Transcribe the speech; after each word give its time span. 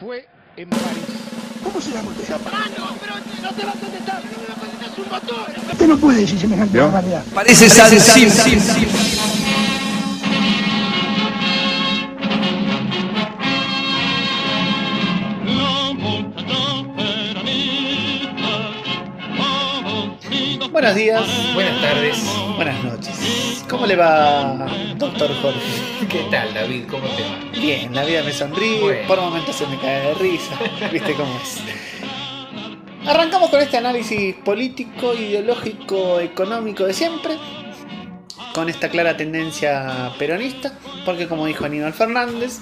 fue 0.00 0.26
en 0.56 0.68
París. 0.70 1.04
¿Cómo 1.62 1.80
se 1.80 1.90
llama 1.92 2.10
usted? 2.10 2.34
Ah, 2.52 2.66
no, 2.78 2.96
pero 3.00 3.14
no 3.42 3.52
te 3.54 3.64
va 3.64 3.72
a 3.72 3.74
contestar, 3.74 4.22
no 4.24 4.38
me 4.38 4.46
va 4.46 4.54
a 4.54 4.58
contestar. 4.58 5.72
Usted 5.72 5.86
no 5.88 5.96
puede 5.98 6.20
decir 6.20 6.38
semejante 6.38 6.78
barbaridad. 6.78 7.24
Parece 7.34 7.68
San 7.68 7.90
Sim, 7.90 8.30
Sim, 8.30 8.60
Sim. 8.60 8.88
Buenos 20.70 20.94
días, 20.94 21.22
Buenas 21.54 21.80
tardes. 21.80 22.16
buenas 22.56 22.84
noches. 22.84 23.57
¿Cómo 23.68 23.86
le 23.86 23.96
va, 23.96 24.66
doctor 24.96 25.30
Jorge? 25.42 26.06
¿Qué 26.08 26.24
tal, 26.30 26.54
David? 26.54 26.84
¿Cómo 26.90 27.06
te 27.08 27.22
va? 27.22 27.60
Bien, 27.60 27.94
la 27.94 28.04
vida 28.04 28.22
me 28.22 28.32
sonríe, 28.32 28.80
Bueno. 28.80 29.06
por 29.08 29.20
momentos 29.20 29.56
se 29.56 29.66
me 29.66 29.76
cae 29.78 30.06
de 30.08 30.14
risa, 30.14 30.58
viste 30.92 31.14
cómo 31.14 31.32
es. 31.42 31.58
Arrancamos 33.06 33.50
con 33.50 33.60
este 33.60 33.76
análisis 33.76 34.34
político, 34.36 35.14
ideológico, 35.14 36.20
económico 36.20 36.84
de 36.84 36.92
siempre, 36.94 37.36
con 38.54 38.68
esta 38.68 38.88
clara 38.88 39.16
tendencia 39.16 40.12
peronista, 40.18 40.78
porque 41.04 41.26
como 41.28 41.46
dijo 41.46 41.64
Aníbal 41.64 41.92
Fernández, 41.92 42.60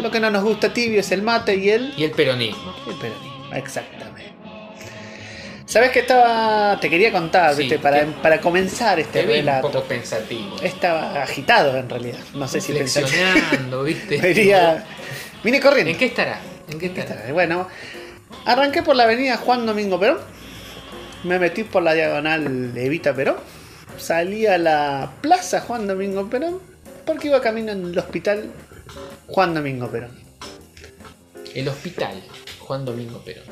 lo 0.00 0.10
que 0.10 0.20
no 0.20 0.30
nos 0.30 0.44
gusta 0.44 0.72
tibio 0.72 1.00
es 1.00 1.10
el 1.12 1.22
mate 1.22 1.56
y 1.56 1.70
el, 1.70 1.94
Y 1.96 2.04
el 2.04 2.10
peronismo. 2.12 2.74
el 2.88 2.94
peronismo, 2.96 3.54
exactamente. 3.54 4.05
¿Sabes 5.66 5.90
que 5.90 5.98
estaba, 6.00 6.78
te 6.80 6.88
quería 6.88 7.10
contar, 7.10 7.52
Sí, 7.54 7.62
viste, 7.62 7.78
para, 7.80 8.06
para 8.22 8.40
comenzar 8.40 9.00
este 9.00 9.20
Te 9.20 9.26
vi 9.26 9.32
un 9.40 9.46
relato? 9.46 9.70
poco 9.72 9.84
pensativo. 9.84 10.56
Estaba 10.62 11.22
agitado 11.22 11.76
en 11.76 11.88
realidad, 11.90 12.18
no 12.34 12.46
sé 12.46 12.60
si. 12.60 12.72
Reflexionando, 12.72 13.82
¿viste? 13.84 14.18
Venía- 14.20 14.84
Vine 15.42 15.60
corriendo. 15.60 15.90
¿En 15.90 15.98
qué 15.98 16.06
estará? 16.06 16.38
¿En 16.70 16.78
qué 16.78 16.92
¿Qué 16.92 17.00
estará? 17.00 17.32
Bueno, 17.32 17.68
arranqué 18.44 18.82
por 18.82 18.94
la 18.96 19.04
avenida 19.04 19.36
Juan 19.36 19.66
Domingo 19.66 19.98
Perón. 19.98 20.18
Me 21.24 21.38
metí 21.40 21.64
por 21.64 21.82
la 21.82 21.94
diagonal 21.94 22.72
Evita 22.76 23.12
Perón. 23.14 23.36
Salí 23.98 24.46
a 24.46 24.58
la 24.58 25.10
plaza 25.20 25.60
Juan 25.60 25.86
Domingo 25.88 26.28
Perón. 26.30 26.60
Porque 27.04 27.28
iba 27.28 27.40
camino 27.40 27.72
en 27.72 27.84
el 27.86 27.98
hospital 27.98 28.50
Juan 29.28 29.54
Domingo 29.54 29.88
Perón. 29.88 30.10
El 31.54 31.68
hospital, 31.68 32.22
Juan 32.60 32.84
Domingo 32.84 33.18
Perón. 33.24 33.44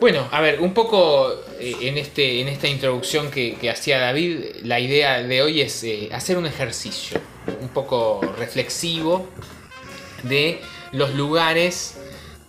Bueno, 0.00 0.28
a 0.30 0.40
ver, 0.40 0.60
un 0.60 0.74
poco 0.74 1.32
eh, 1.58 1.74
en, 1.80 1.98
este, 1.98 2.40
en 2.40 2.46
esta 2.46 2.68
introducción 2.68 3.32
que, 3.32 3.56
que 3.56 3.68
hacía 3.68 3.98
David, 3.98 4.62
la 4.62 4.78
idea 4.78 5.20
de 5.24 5.42
hoy 5.42 5.60
es 5.60 5.82
eh, 5.82 6.08
hacer 6.12 6.38
un 6.38 6.46
ejercicio 6.46 7.20
un 7.60 7.68
poco 7.70 8.20
reflexivo 8.38 9.28
de 10.22 10.60
los 10.92 11.14
lugares 11.14 11.96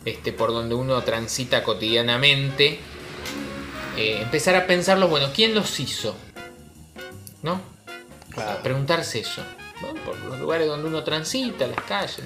este, 0.06 0.32
por 0.32 0.52
donde 0.52 0.76
uno 0.76 1.02
transita 1.04 1.64
cotidianamente. 1.64 2.80
Eh, 3.98 4.20
empezar 4.22 4.56
a 4.56 4.68
pensarlos, 4.68 5.10
bueno, 5.10 5.32
¿quién 5.34 5.56
los 5.56 5.80
hizo? 5.80 6.16
¿No? 7.42 7.62
Preguntarse 8.62 9.22
eso. 9.22 9.42
¿no? 9.82 9.96
Por 10.04 10.20
los 10.20 10.40
lugares 10.40 10.68
donde 10.68 10.88
uno 10.88 11.04
transita, 11.04 11.66
las 11.66 11.82
calles, 11.82 12.22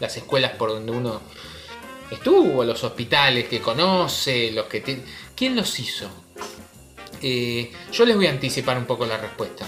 las 0.00 0.16
escuelas 0.16 0.52
por 0.52 0.70
donde 0.70 0.92
uno 0.92 1.20
estuvo, 2.14 2.64
los 2.64 2.82
hospitales 2.84 3.48
que 3.48 3.60
conoce, 3.60 4.50
los 4.52 4.66
que 4.66 4.80
tiene. 4.80 5.02
¿Quién 5.34 5.56
los 5.56 5.78
hizo? 5.78 6.08
Eh, 7.20 7.70
yo 7.92 8.04
les 8.04 8.16
voy 8.16 8.26
a 8.26 8.30
anticipar 8.30 8.76
un 8.78 8.84
poco 8.84 9.06
la 9.06 9.16
respuesta. 9.16 9.64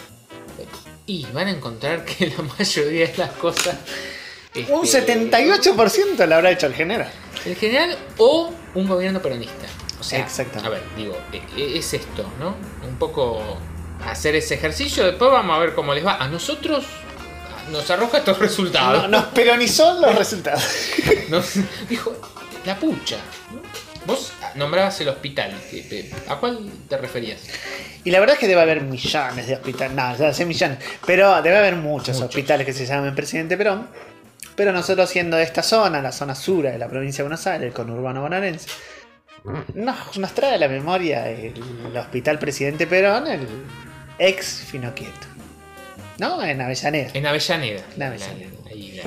Y 1.07 1.27
van 1.33 1.49
a 1.49 1.51
encontrar 1.51 2.05
que 2.05 2.29
la 2.37 2.43
mayoría 2.59 3.07
de 3.09 3.17
las 3.19 3.31
cosas. 3.33 3.77
Un 4.71 4.85
este, 4.85 5.05
78% 5.07 6.27
lo 6.27 6.35
habrá 6.37 6.51
hecho 6.53 6.67
el 6.67 6.75
general. 6.75 7.11
el 7.45 7.57
general 7.57 7.99
o 8.19 8.53
un 8.75 8.87
gobierno 8.89 9.21
peronista. 9.21 9.67
O 10.01 10.03
sea, 10.03 10.21
Exactamente. 10.21 10.67
a 10.67 10.71
ver, 10.71 10.83
digo, 10.97 11.17
e- 11.33 11.43
e- 11.61 11.79
es 11.79 11.93
esto, 11.95 12.25
¿no? 12.39 12.55
Un 12.87 12.97
poco 12.99 13.43
hacer 14.07 14.35
ese 14.37 14.55
ejercicio, 14.55 15.05
después 15.05 15.31
vamos 15.31 15.57
a 15.57 15.59
ver 15.61 15.75
cómo 15.75 15.95
les 15.95 16.05
va. 16.05 16.17
A 16.23 16.29
nosotros 16.29 16.85
nos 17.71 17.91
arroja 17.91 18.19
estos 18.19 18.39
resultados. 18.39 19.03
No- 19.03 19.09
Nos 19.09 19.25
peronizó 19.27 20.01
los 20.01 20.15
resultados. 20.15 20.63
Nos 21.29 21.55
dijo, 21.89 22.15
la 22.65 22.77
pucha. 22.79 23.17
Vos 24.07 24.33
nombrabas 24.55 25.01
el 25.01 25.09
hospital. 25.09 25.55
¿A 26.29 26.37
cuál 26.37 26.71
te 26.89 26.97
referías? 26.99 27.41
Y 28.05 28.11
la 28.11 28.21
verdad 28.21 28.35
es 28.35 28.41
que 28.41 28.49
debe 28.49 28.61
haber 28.61 28.83
millones 28.83 29.47
de 29.47 29.55
hospitales. 29.55 29.97
No, 29.97 30.17
ya 30.17 30.33
sé 30.35 30.45
millones. 30.45 30.79
Pero 31.07 31.41
debe 31.43 31.57
haber 31.57 31.77
muchos, 31.77 32.17
Muchos. 32.17 32.29
hospitales 32.29 32.67
que 32.67 32.73
se 32.75 32.85
llamen 32.85 33.15
Presidente 33.15 33.57
Perón. 33.57 33.89
Pero 34.57 34.73
nosotros 34.73 35.09
siendo 35.11 35.37
de 35.39 35.43
esta 35.43 35.63
zona, 35.63 36.01
la 36.03 36.13
zona 36.13 36.35
sur 36.35 36.65
de 36.65 36.79
la 36.79 36.87
provincia 36.89 37.19
de 37.25 37.29
Buenos 37.29 37.47
Aires, 37.47 37.67
el 37.69 37.73
conurbano 37.73 38.21
bonaerense, 38.21 38.69
nos, 39.75 40.17
nos 40.19 40.33
trae 40.33 40.55
a 40.55 40.59
la 40.59 40.69
memoria 40.69 41.29
el, 41.29 41.55
hospital 41.97 42.39
Presidente 42.39 42.87
Perón, 42.87 43.27
el 43.27 43.49
ex 44.19 44.63
Finoquieto. 44.71 45.27
¿No? 46.19 46.43
En 46.43 46.61
Avellaneda. 46.61 47.11
En 47.15 47.27
Avellaneda. 47.27 47.83
En 47.97 48.03
Avellaneda. 48.03 48.51
La, 48.65 48.71
ahí 48.71 48.93
la- 48.93 49.03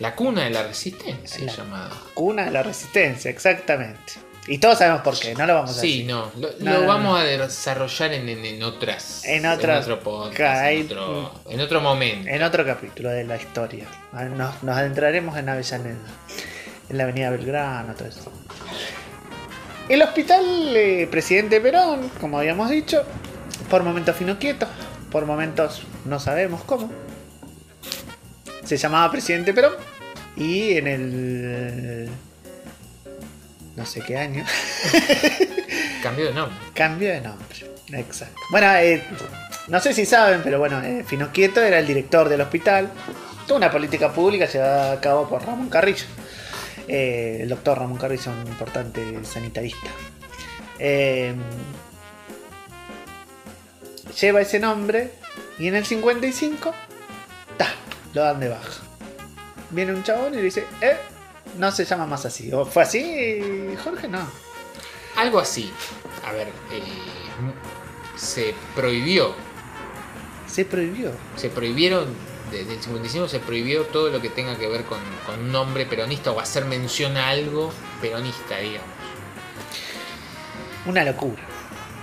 la 0.00 0.14
cuna 0.16 0.44
de 0.44 0.50
la 0.50 0.64
resistencia, 0.64 1.44
La- 1.44 1.52
llamado. 1.56 1.96
Cuna 2.14 2.44
de 2.46 2.50
la 2.50 2.62
resistencia, 2.62 3.30
exactamente. 3.30 4.14
Y 4.46 4.58
todos 4.58 4.76
sabemos 4.78 5.00
por 5.02 5.18
qué, 5.18 5.34
no 5.34 5.46
lo 5.46 5.54
vamos 5.54 5.70
a 5.70 5.80
Sí, 5.80 6.02
decir. 6.02 6.06
no, 6.06 6.30
lo, 6.38 6.50
No, 6.58 6.72
lo 6.74 6.80
no, 6.82 6.86
vamos 6.86 7.18
a 7.20 7.24
desarrollar 7.24 8.12
en, 8.12 8.28
en- 8.28 8.44
en 8.44 8.62
otras. 8.62 9.24
En 9.24 9.46
otras- 9.46 9.84
otro 9.84 10.00
podcast, 10.00 10.36
Caray. 10.36 10.80
en, 10.80 10.86
otro, 10.86 11.40
en 11.48 11.60
otro 11.60 11.80
momento. 11.80 12.28
En 12.28 12.42
otro 12.42 12.66
capítulo 12.66 13.08
de 13.10 13.24
la 13.24 13.36
historia. 13.36 13.86
Nos, 14.12 14.62
nos 14.62 14.76
adentraremos 14.76 15.38
en 15.38 15.48
Avellaneda. 15.48 15.96
En 16.90 16.98
la 16.98 17.04
avenida 17.04 17.30
Belgrano, 17.30 17.94
todo 17.94 18.08
eso. 18.08 18.30
El 19.88 20.02
hospital 20.02 20.44
eh, 20.76 21.08
Presidente 21.10 21.60
Perón, 21.60 22.10
como 22.20 22.38
habíamos 22.38 22.68
dicho, 22.70 23.02
por 23.70 23.82
momentos 23.82 24.16
fino 24.16 24.38
quieto, 24.38 24.66
por 25.14 25.26
momentos 25.26 25.82
no 26.06 26.18
sabemos 26.18 26.64
cómo. 26.64 26.90
Se 28.64 28.76
llamaba 28.76 29.12
Presidente 29.12 29.54
Perón 29.54 29.74
y 30.36 30.76
en 30.76 30.88
el... 30.88 32.08
no 33.76 33.86
sé 33.86 34.00
qué 34.00 34.18
año, 34.18 34.44
Cambió 36.02 36.26
de 36.26 36.34
nombre. 36.34 36.58
cambió 36.74 37.10
de 37.10 37.20
nombre. 37.20 37.46
Exacto. 37.92 38.40
Bueno, 38.50 38.74
eh, 38.74 39.04
no 39.68 39.78
sé 39.78 39.94
si 39.94 40.04
saben, 40.04 40.40
pero 40.42 40.58
bueno, 40.58 40.82
eh, 40.82 41.04
Fino 41.06 41.30
Quieto 41.30 41.62
era 41.62 41.78
el 41.78 41.86
director 41.86 42.28
del 42.28 42.40
hospital. 42.40 42.90
Toda 43.46 43.58
una 43.58 43.70
política 43.70 44.12
pública 44.12 44.46
llevada 44.46 44.94
a 44.94 45.00
cabo 45.00 45.28
por 45.28 45.46
Ramón 45.46 45.68
Carrillo. 45.68 46.06
Eh, 46.88 47.38
el 47.42 47.48
doctor 47.48 47.78
Ramón 47.78 47.98
Carrillo, 47.98 48.32
un 48.32 48.48
importante 48.48 49.24
sanitarista. 49.24 49.90
Eh, 50.80 51.32
lleva 54.20 54.40
ese 54.40 54.60
nombre 54.60 55.10
y 55.58 55.68
en 55.68 55.76
el 55.76 55.84
55, 55.84 56.74
ta, 57.56 57.74
lo 58.12 58.22
dan 58.22 58.40
de 58.40 58.48
baja. 58.48 58.82
Viene 59.70 59.92
un 59.92 60.02
chabón 60.02 60.34
y 60.34 60.36
le 60.36 60.42
dice, 60.42 60.66
eh, 60.80 60.96
no 61.58 61.70
se 61.70 61.84
llama 61.84 62.06
más 62.06 62.24
así. 62.24 62.52
¿O 62.52 62.64
fue 62.64 62.82
así, 62.82 63.76
Jorge? 63.82 64.08
No. 64.08 64.26
Algo 65.16 65.38
así. 65.38 65.70
A 66.26 66.32
ver, 66.32 66.48
eh, 66.48 66.82
se 68.16 68.54
prohibió. 68.74 69.34
Se 70.46 70.64
prohibió. 70.64 71.12
Se 71.36 71.48
prohibieron. 71.48 72.34
Desde 72.50 72.74
el 72.74 72.80
55 72.80 73.28
se 73.28 73.40
prohibió 73.40 73.84
todo 73.86 74.10
lo 74.10 74.20
que 74.20 74.28
tenga 74.28 74.56
que 74.56 74.68
ver 74.68 74.84
con, 74.84 75.00
con 75.26 75.40
un 75.40 75.50
nombre 75.50 75.86
peronista 75.86 76.30
o 76.30 76.38
hacer 76.38 76.66
mención 76.66 77.16
a 77.16 77.30
algo 77.30 77.72
peronista, 78.00 78.58
digamos. 78.58 78.88
Una 80.86 81.02
locura. 81.04 81.53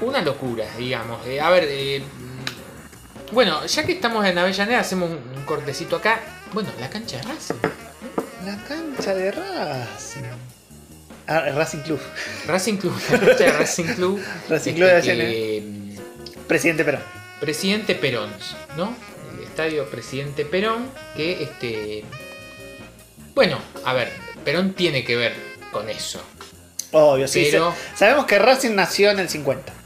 Una 0.02 0.22
locura, 0.22 0.66
digamos. 0.78 1.26
Eh, 1.28 1.40
a 1.40 1.50
ver, 1.50 1.66
eh, 1.68 2.02
bueno, 3.32 3.66
ya 3.66 3.86
que 3.86 3.94
estamos 3.94 4.26
en 4.26 4.38
Avellaneda, 4.38 4.80
hacemos 4.80 5.12
un, 5.12 5.44
cortecito 5.46 5.96
acá. 5.96 6.20
Bueno, 6.54 6.70
la 6.80 6.90
cancha 6.90 7.18
de 7.18 7.24
Racing. 7.24 7.56
La 8.46 8.58
cancha 8.68 9.14
de 9.14 9.32
Racing. 9.32 10.22
Ah, 11.28 11.50
Racing 11.56 11.80
Club. 11.80 12.00
Racing 12.48 12.78
Club, 12.78 12.94
la 13.12 13.20
cancha 13.20 13.44
de 13.44 13.52
Racing 13.52 13.86
Club. 13.96 14.22
Racing 14.50 14.74
Club 14.74 14.88
de 14.88 14.98
este, 14.98 15.12
Avellaneda. 15.12 15.32
que, 15.32 15.64
mm, 15.66 16.48
Presidente 16.48 16.84
Perón. 16.84 17.02
Presidente 17.40 17.96
Perón, 17.96 18.34
¿no? 18.76 18.96
El 19.38 19.44
estadio 19.44 19.90
Presidente 19.90 20.46
Perón, 20.46 20.90
que 21.16 21.44
este. 21.44 22.04
Bueno, 23.34 23.60
a 23.86 23.94
ver, 23.94 24.12
Perón 24.44 24.74
tiene 24.74 25.04
que 25.04 25.16
ver 25.16 25.36
con 25.72 25.90
eso. 25.90 26.22
Obvio, 26.92 27.28
sí. 27.28 27.48
Pero- 27.50 27.74
Sabemos 27.96 28.26
que 28.26 28.40
Racing 28.40 28.76
nació 28.76 29.12
en 29.12 29.20
el 29.20 29.30
50. 29.30 29.81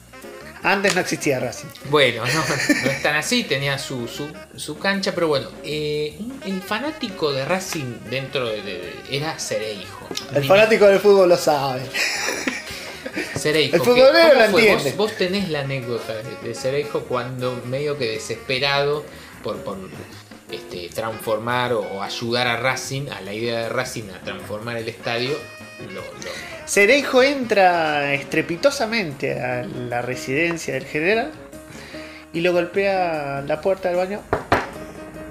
Antes 0.66 0.96
no 0.96 1.02
existía 1.02 1.40
Racing. 1.40 1.68
Bueno, 1.92 2.24
no, 2.26 2.34
no 2.34 2.90
es 2.92 3.04
tan 3.04 3.16
así, 3.16 3.44
tenía 3.44 3.78
su, 3.78 4.08
su, 4.08 4.28
su 4.58 4.78
cancha, 4.80 5.14
pero 5.14 5.28
bueno, 5.28 5.50
eh, 5.64 6.18
el 6.46 6.60
fanático 6.62 7.32
de 7.32 7.46
Racing 7.46 8.00
dentro 8.10 8.48
de, 8.48 8.62
de- 8.64 8.80
de- 8.80 8.94
era 9.12 9.38
Cereijo. 9.40 10.08
El 10.34 10.44
fanático 10.44 10.86
del 10.88 11.00
fútbol 11.00 11.30
lo 11.30 11.38
sabe. 11.38 11.84
Cereijo. 13.38 13.76
el 13.76 13.82
futbolero 13.82 14.30
¿cómo 14.30 14.40
lo 14.40 14.46
entiende. 14.60 14.84
Vos, 14.92 14.98
vos 14.98 15.12
tenés 15.18 15.50
la 15.50 15.62
anécdota 15.62 16.14
de, 16.16 16.48
de 16.48 16.56
Cereijo 16.56 17.02
cuando 17.02 17.62
medio 17.66 17.98
que 17.98 18.06
desesperado 18.12 19.06
por, 19.44 19.58
por 19.58 19.78
este, 20.52 20.90
transformar 20.90 21.74
o, 21.74 21.82
o 21.82 22.02
ayudar 22.02 22.48
a 22.48 22.58
Racing, 22.58 23.10
a 23.10 23.22
la 23.22 23.34
idea 23.34 23.60
de 23.60 23.70
Racing, 23.70 24.10
a 24.10 24.20
transformar 24.24 24.78
el 24.78 24.90
estadio, 24.90 25.38
lo, 25.80 26.02
lo- 26.02 26.66
Cereijo 26.66 27.22
entra 27.22 28.14
estrepitosamente 28.14 29.40
a 29.40 29.64
la 29.64 30.02
residencia 30.02 30.74
del 30.74 30.86
general 30.86 31.32
y 32.34 32.42
lo 32.42 32.54
golpea 32.54 33.44
la 33.46 33.62
puerta 33.62 33.90
del 33.90 33.98
baño. 33.98 34.22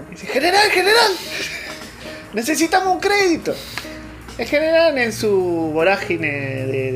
Y 0.08 0.12
dice, 0.12 0.26
general, 0.26 0.70
general, 0.70 1.12
necesitamos 2.32 2.94
un 2.94 3.00
crédito. 3.00 3.54
El 4.38 4.46
general 4.46 4.96
en 4.98 5.12
su 5.12 5.30
vorágine 5.72 6.28
de 6.66 6.92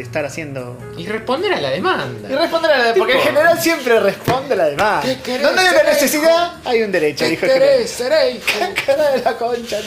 estar 0.00 0.24
haciendo... 0.24 0.78
y 0.96 1.06
responder 1.06 1.52
a 1.54 1.60
la 1.60 1.70
demanda. 1.70 2.28
Y 2.30 2.34
responder 2.34 2.70
a 2.72 2.78
la 2.78 2.94
porque 2.94 3.12
el 3.12 3.18
Tipo, 3.18 3.30
general 3.30 3.60
siempre 3.60 4.00
responde 4.00 4.54
a 4.54 4.56
la 4.56 4.64
demanda. 4.66 5.02
¿Qué 5.02 5.20
querés, 5.20 5.42
¿Dónde 5.42 5.60
hay 5.60 5.68
una 5.68 5.82
necesidad? 5.84 6.52
Hay 6.64 6.82
un 6.82 6.92
derecho, 6.92 7.24
¿Qué 7.24 7.30
dijo 7.30 7.46
querés, 7.46 7.96
Cereijo? 7.96 8.46
Cara 8.86 9.10
de 9.12 9.22
la 9.22 9.36
concha, 9.36 9.78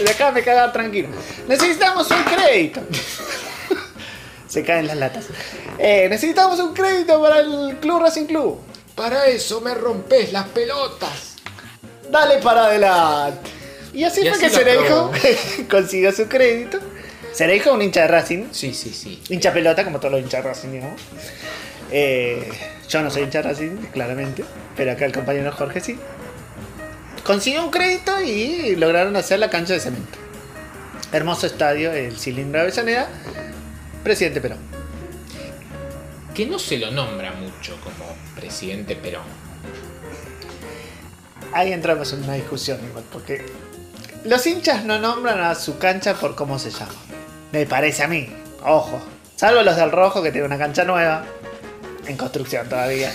cagar 0.43 0.73
tranquilo. 0.73 1.09
Necesitamos 1.47 2.09
un 2.11 2.23
crédito. 2.23 2.81
Se 4.47 4.63
caen 4.63 4.87
las 4.87 4.97
latas. 4.97 5.25
Eh, 5.77 6.07
necesitamos 6.09 6.59
un 6.59 6.73
crédito 6.73 7.21
para 7.21 7.39
el 7.39 7.77
Club 7.79 8.01
Racing 8.01 8.25
Club. 8.25 8.59
Para 8.95 9.25
eso 9.27 9.61
me 9.61 9.73
rompes 9.73 10.33
las 10.33 10.47
pelotas. 10.49 11.35
Dale 12.09 12.39
para 12.39 12.65
adelante. 12.65 13.49
Y 13.93 14.03
así 14.03 14.21
Y 14.21 14.23
fue 14.23 14.31
así 14.31 14.41
que 14.41 14.49
lo 14.49 14.55
Cereijo 14.55 15.11
consiguió 15.69 16.11
su 16.11 16.27
crédito. 16.27 16.79
Cereijo, 17.33 17.73
un 17.73 17.81
hincha 17.81 18.01
de 18.01 18.07
Racing. 18.07 18.45
Sí, 18.51 18.73
sí, 18.73 18.91
sí. 18.93 19.21
Hincha 19.29 19.53
pelota, 19.53 19.83
como 19.83 19.99
todos 19.99 20.11
los 20.13 20.21
hinchas 20.21 20.43
de 20.43 20.49
Racing, 20.49 20.69
digamos. 20.69 21.01
Eh, 21.91 22.49
yo 22.89 23.01
no 23.01 23.09
soy 23.09 23.23
hincha 23.23 23.41
de 23.41 23.49
Racing, 23.49 23.77
claramente. 23.91 24.43
Pero 24.75 24.91
acá 24.91 25.05
el 25.05 25.13
compañero 25.13 25.51
Jorge 25.51 25.79
sí. 25.79 25.97
Consiguió 27.23 27.63
un 27.63 27.71
crédito 27.71 28.21
y 28.21 28.75
lograron 28.75 29.15
hacer 29.15 29.39
la 29.39 29.49
cancha 29.49 29.73
de 29.73 29.79
cemento. 29.79 30.17
Hermoso 31.11 31.47
estadio, 31.47 31.91
el 31.91 32.17
cilindro 32.17 32.59
de 32.61 32.67
Avellaneda. 32.67 33.09
Presidente 34.03 34.41
Perón. 34.41 34.59
Que 36.33 36.45
no 36.45 36.57
se 36.57 36.77
lo 36.77 36.91
nombra 36.91 37.33
mucho 37.33 37.77
como 37.83 38.05
presidente 38.35 38.95
Perón. 38.95 39.23
Ahí 41.53 41.73
entramos 41.73 42.11
en 42.13 42.23
una 42.23 42.33
discusión 42.33 42.79
igual, 42.87 43.03
porque 43.11 43.45
los 44.23 44.45
hinchas 44.47 44.85
no 44.85 44.99
nombran 44.99 45.41
a 45.41 45.55
su 45.55 45.77
cancha 45.77 46.13
por 46.13 46.35
cómo 46.35 46.57
se 46.57 46.71
llama. 46.71 46.93
Me 47.51 47.65
parece 47.65 48.03
a 48.03 48.07
mí. 48.07 48.27
Ojo. 48.65 49.01
Salvo 49.35 49.61
los 49.63 49.75
del 49.75 49.91
rojo 49.91 50.21
que 50.21 50.31
tiene 50.31 50.47
una 50.47 50.57
cancha 50.57 50.83
nueva. 50.83 51.23
En 52.07 52.17
construcción 52.17 52.67
todavía. 52.67 53.11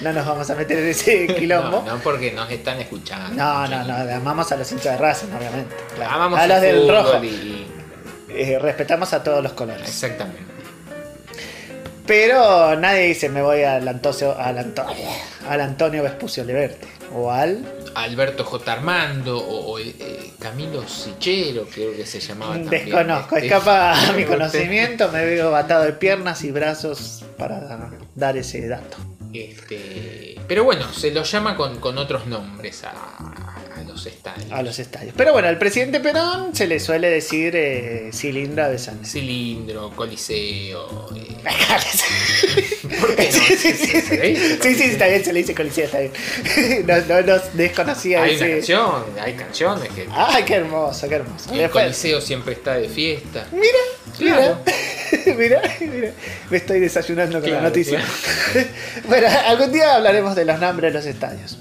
No 0.00 0.12
nos 0.12 0.26
vamos 0.26 0.48
a 0.50 0.54
meter 0.54 0.78
en 0.78 0.88
ese 0.88 1.26
quilombo. 1.38 1.82
No, 1.86 1.96
no 1.96 2.02
porque 2.02 2.32
nos 2.32 2.50
están 2.50 2.80
escuchando. 2.80 3.30
No, 3.36 3.66
no, 3.68 3.84
no, 3.84 4.14
amamos 4.16 4.50
a 4.52 4.56
los 4.56 4.70
hinchas 4.72 4.92
de 4.92 4.98
Racing, 4.98 5.28
obviamente. 5.36 5.74
claro. 5.94 6.12
Amamos 6.14 6.38
a 6.40 6.46
los 6.46 6.60
del 6.60 6.88
rojo. 6.88 7.22
y- 7.24 7.66
Eh, 8.32 8.58
respetamos 8.60 9.12
a 9.12 9.22
todos 9.24 9.42
los 9.42 9.52
colores. 9.54 9.88
Exactamente. 9.88 10.44
Pero 12.10 12.74
nadie 12.74 13.02
dice 13.02 13.28
me 13.28 13.40
voy 13.40 13.62
al 13.62 13.86
Antonio, 13.86 14.36
al 14.36 14.58
Antonio, 14.58 15.06
al 15.48 15.60
Antonio 15.60 16.02
Vespucio 16.02 16.42
Leverte. 16.42 16.88
O 17.14 17.30
al. 17.30 17.64
Alberto 17.94 18.44
J. 18.44 18.72
Armando 18.72 19.38
o, 19.38 19.74
o, 19.74 19.78
eh, 19.78 20.32
Camilo 20.40 20.88
Sichero, 20.88 21.68
creo 21.72 21.94
que 21.94 22.04
se 22.04 22.18
llamaba 22.18 22.54
también. 22.54 22.86
Desconozco, 22.86 23.36
Este, 23.36 23.46
escapa 23.46 23.92
a 23.92 24.12
mi 24.14 24.22
este, 24.22 24.26
conocimiento, 24.26 25.08
me 25.12 25.24
veo 25.24 25.54
atado 25.54 25.84
de 25.84 25.92
piernas 25.92 26.42
y 26.42 26.50
brazos 26.50 27.24
para 27.38 27.92
dar 28.16 28.36
ese 28.36 28.66
dato. 28.66 28.96
Este, 29.32 30.34
pero 30.48 30.64
bueno, 30.64 30.92
se 30.92 31.12
lo 31.12 31.22
llama 31.22 31.54
con, 31.54 31.78
con 31.78 31.96
otros 31.96 32.26
nombres 32.26 32.82
a, 32.82 33.59
a 33.80 33.84
los 33.84 34.06
estadios. 34.06 34.52
A 34.52 34.62
los 34.62 34.78
estadios. 34.78 35.14
Pero 35.16 35.32
bueno, 35.32 35.48
al 35.48 35.58
presidente 35.58 36.00
Perón 36.00 36.54
se 36.54 36.66
le 36.66 36.78
suele 36.80 37.08
decir 37.10 37.54
eh, 37.56 38.10
cilindro 38.12 38.64
Avellaneda. 38.64 39.04
Cilindro, 39.04 39.90
Coliseo. 39.96 41.08
eh, 41.16 41.36
¿Por 43.00 43.16
qué 43.16 43.24
no? 43.24 43.30
Sí, 43.32 43.56
sí, 43.56 43.72
sí, 43.72 44.00
¿Se 44.00 44.16
le 44.18 44.28
dice? 44.28 44.58
sí, 44.62 44.74
sí, 44.74 44.82
está 44.84 45.06
bien, 45.06 45.24
se 45.24 45.32
le 45.32 45.38
dice 45.40 45.54
coliseo, 45.54 45.84
está 45.86 45.98
bien. 46.00 46.12
No, 46.86 46.96
no, 47.00 47.22
no 47.22 47.42
desconocía 47.54 48.22
hay 48.22 48.36
una 48.36 48.46
ese. 48.46 48.54
canción, 48.56 49.04
hay 49.20 49.32
canciones 49.34 49.88
que 49.90 50.06
Ay, 50.10 50.44
qué 50.44 50.54
hermoso, 50.54 51.08
qué 51.08 51.14
hermoso. 51.16 51.50
el 51.52 51.58
Después- 51.58 51.84
Coliseo 51.84 52.20
siempre 52.20 52.54
está 52.54 52.74
de 52.74 52.88
fiesta. 52.88 53.46
Mira, 53.52 53.66
Claro. 54.18 54.58
mira, 55.36 55.36
mira, 55.36 55.76
mira. 55.80 56.12
Me 56.50 56.56
estoy 56.56 56.80
desayunando 56.80 57.40
con 57.40 57.50
la 57.50 57.56
Claro, 57.58 57.68
noticia. 57.68 58.00
bueno, 59.06 59.26
algún 59.46 59.72
día 59.72 59.94
hablaremos 59.94 60.34
de 60.36 60.44
los 60.44 60.58
nombres 60.60 60.92
de 60.92 60.98
los 60.98 61.06
estadios. 61.06 61.58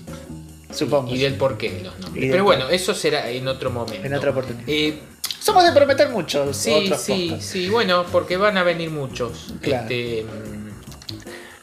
Supongo. 0.80 1.14
Y 1.14 1.20
del 1.20 1.36
porqué 1.36 1.70
de 1.72 1.84
los 1.84 2.00
nombres. 2.00 2.26
Y 2.26 2.30
Pero 2.30 2.44
bueno, 2.44 2.70
eso 2.70 2.94
será 2.94 3.30
en 3.30 3.48
otro 3.48 3.70
momento. 3.70 4.06
En 4.08 4.14
otra 4.14 4.32
oportunidad. 4.32 4.64
Eh, 4.68 5.00
Somos 5.40 5.64
de 5.64 5.72
prometer 5.74 6.10
mucho. 6.10 6.54
sí, 6.54 6.92
sí, 6.98 7.38
sí, 7.40 7.70
bueno, 7.70 8.06
porque 8.12 8.38
van 8.38 8.58
a 8.58 8.64
venir 8.64 8.90
muchos. 8.90 9.54
Claro. 9.62 9.84
Este, 9.84 10.26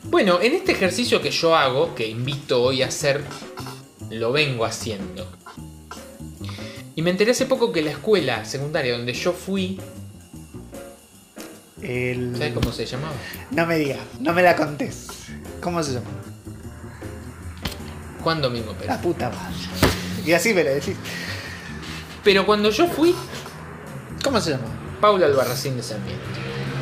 bueno, 0.05 0.41
en 0.41 0.53
este 0.55 0.73
ejercicio 0.73 1.21
que 1.21 1.31
yo 1.31 1.57
hago, 1.57 1.95
que 1.95 2.07
invito 2.07 2.63
hoy 2.63 2.83
a 2.83 2.89
hacer, 2.89 3.23
lo 4.11 4.33
vengo 4.33 4.65
haciendo. 4.65 5.27
Y 6.95 7.03
me 7.03 7.11
enteré 7.11 7.33
hace 7.33 7.47
poco 7.47 7.73
que 7.73 7.83
la 7.83 7.91
escuela 7.91 8.45
secundaria 8.45 8.97
donde 8.97 9.13
yo 9.13 9.33
fui, 9.33 9.79
El... 11.83 12.35
¿sabes 12.37 12.55
cómo 12.55 12.73
se 12.73 12.87
llamaba? 12.87 13.15
No 13.51 13.67
me 13.67 13.77
digas, 13.77 13.99
no 14.21 14.33
me 14.33 14.43
la 14.43 14.57
contés. 14.57 15.09
¿Cómo 15.61 15.83
se 15.83 15.95
llama? 15.95 16.07
Juan 18.27 18.43
Domingo 18.43 18.73
Pérez. 18.73 18.89
La 18.89 19.01
puta 19.01 19.31
madre. 19.31 19.55
Y 20.27 20.33
así 20.33 20.53
me 20.53 20.65
la 20.65 20.71
decís. 20.71 20.97
Pero 22.25 22.45
cuando 22.45 22.71
yo 22.71 22.89
fui, 22.89 23.15
¿Cómo 24.25 24.41
se 24.41 24.51
llama? 24.51 24.65
Paula 25.01 25.27
Albarracín 25.27 25.77
de 25.77 25.83
Sarmiento. 25.85 26.25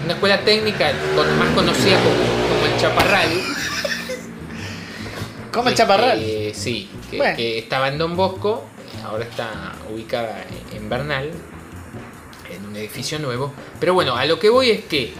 Una 0.04 0.14
escuela 0.14 0.40
técnica 0.42 0.90
con- 1.14 1.38
más 1.38 1.48
conocida 1.50 1.98
como, 1.98 2.16
como 2.48 2.64
el 2.74 2.80
Chaparral. 2.80 3.28
¿Cómo 5.52 5.68
el 5.68 5.74
chaparral? 5.74 6.18
que- 6.18 6.52
sí, 6.54 6.88
que, 7.10 7.18
Bueno. 7.18 7.36
que 7.36 7.58
estaba 7.58 7.88
en 7.88 7.98
Don 7.98 8.16
Bosco, 8.16 8.64
ahora 9.04 9.24
está 9.24 9.74
ubicada 9.92 10.42
en- 10.72 10.78
en 10.78 10.88
Bernal, 10.88 11.30
en 12.50 12.64
un 12.64 12.74
edificio 12.76 13.18
nuevo. 13.18 13.52
Pero 13.78 13.92
bueno, 13.92 14.16
a 14.16 14.24
lo 14.24 14.38
que 14.38 14.48
voy 14.48 14.70
es 14.70 14.84
que 14.86 15.12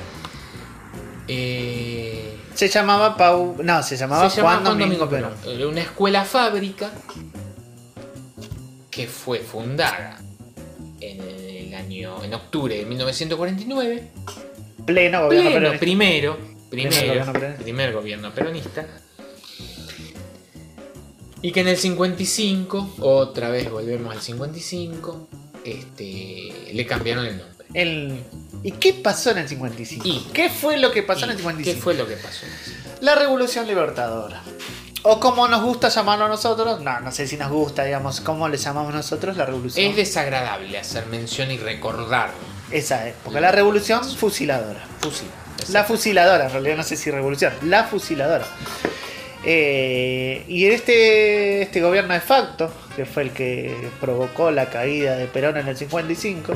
eh, 1.28 2.36
Se 2.54 2.68
llamaba 2.68 3.16
Pau. 3.16 3.56
No, 3.62 3.82
se 3.82 3.96
llamaba 3.96 4.30
se 4.30 4.40
Juan 4.40 4.62
Domingo 4.64 5.08
Perón. 5.08 5.32
Era 5.46 5.66
una 5.68 5.80
escuela 5.80 6.24
fábrica 6.24 6.90
que 8.90 9.06
fue 9.08 9.40
fundada 9.40 10.18
en 11.00 11.20
el 11.20 11.74
año 11.74 12.22
en 12.22 12.32
octubre 12.34 12.76
de 12.76 12.84
1949 12.86 14.08
Pleno 14.86 15.24
gobierno 15.24 15.48
Pleno, 15.50 15.54
peronista. 15.54 15.80
primero, 15.80 16.38
Primer 16.70 16.92
primero, 16.92 17.08
gobierno 17.08 17.32
peronista. 17.32 17.62
primer 17.64 17.92
gobierno 17.92 18.30
peronista. 18.34 18.86
Y 21.42 21.52
que 21.52 21.60
en 21.60 21.68
el 21.68 21.76
55, 21.76 22.94
otra 23.00 23.50
vez 23.50 23.70
volvemos 23.70 24.14
al 24.14 24.22
55, 24.22 25.28
este, 25.64 26.70
le 26.72 26.86
cambiaron 26.86 27.26
el 27.26 27.36
nombre. 27.38 27.53
El... 27.74 28.22
¿Y 28.62 28.70
qué 28.72 28.94
pasó 28.94 29.32
en 29.32 29.38
el 29.38 29.48
55? 29.48 30.06
Y- 30.08 30.20
¿Qué 30.32 30.48
fue 30.48 30.78
lo 30.78 30.90
que 30.90 31.02
pasó 31.02 31.24
en 31.26 31.32
el 31.32 31.36
¿Y 31.36 31.40
55? 31.40 31.76
¿Qué 31.76 31.82
fue 31.82 31.94
lo 31.94 32.06
que 32.06 32.16
pasó? 32.16 32.46
La 33.00 33.14
Revolución 33.14 33.66
Libertadora. 33.66 34.40
O 35.02 35.20
como 35.20 35.46
nos 35.48 35.62
gusta 35.62 35.90
llamarlo 35.90 36.24
a 36.24 36.28
nosotros, 36.28 36.80
no, 36.80 37.00
no 37.00 37.12
sé 37.12 37.26
si 37.26 37.36
nos 37.36 37.50
gusta, 37.50 37.84
digamos, 37.84 38.22
¿cómo 38.22 38.48
le 38.48 38.56
llamamos 38.56 38.94
nosotros? 38.94 39.36
La 39.36 39.44
Revolución. 39.44 39.90
Es 39.90 39.96
desagradable 39.96 40.78
hacer 40.78 41.04
mención 41.06 41.50
y 41.50 41.58
recordar. 41.58 42.30
Esa 42.70 43.06
época, 43.06 43.38
la 43.40 43.52
Revolución 43.52 44.02
Fusiladora. 44.02 44.82
Fusil. 45.00 45.28
La 45.70 45.84
fusiladora, 45.84 46.46
en 46.46 46.52
realidad 46.52 46.76
no 46.78 46.82
sé 46.82 46.96
si 46.96 47.10
revolución, 47.10 47.52
la 47.62 47.84
fusiladora. 47.84 48.44
Eh, 49.44 50.44
y 50.48 50.66
este, 50.66 51.62
este 51.62 51.80
gobierno 51.80 52.14
de 52.14 52.20
facto, 52.20 52.72
que 52.96 53.04
fue 53.04 53.24
el 53.24 53.30
que 53.30 53.88
provocó 54.00 54.50
la 54.50 54.70
caída 54.70 55.16
de 55.16 55.26
Perón 55.26 55.56
en 55.58 55.68
el 55.68 55.76
55, 55.76 56.54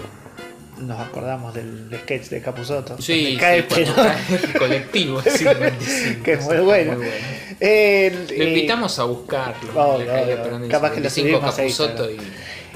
nos 0.81 1.01
acordamos 1.01 1.55
del 1.55 1.91
sketch 2.03 2.29
de 2.29 2.43
Capusotto. 2.43 3.01
Sí, 3.01 3.37
cae 3.39 3.63
sí, 3.69 3.85
cae 3.85 4.59
colectivo. 4.59 5.21
55, 5.23 6.23
Que 6.23 6.33
es 6.33 6.45
muy 6.45 6.57
sí, 6.57 6.63
bueno. 6.63 6.93
muy 6.95 7.07
Lo 7.07 7.13
eh, 7.61 8.27
invitamos 8.31 8.99
a 8.99 9.05
buscarlo. 9.05 9.73
La 9.75 9.87
obvio. 9.87 10.43
Perón 10.43 10.63
del 10.63 10.71
Capaz 10.71 10.93
que 10.93 11.01
lo 11.01 11.11
55, 11.11 11.71
subimos 11.71 12.11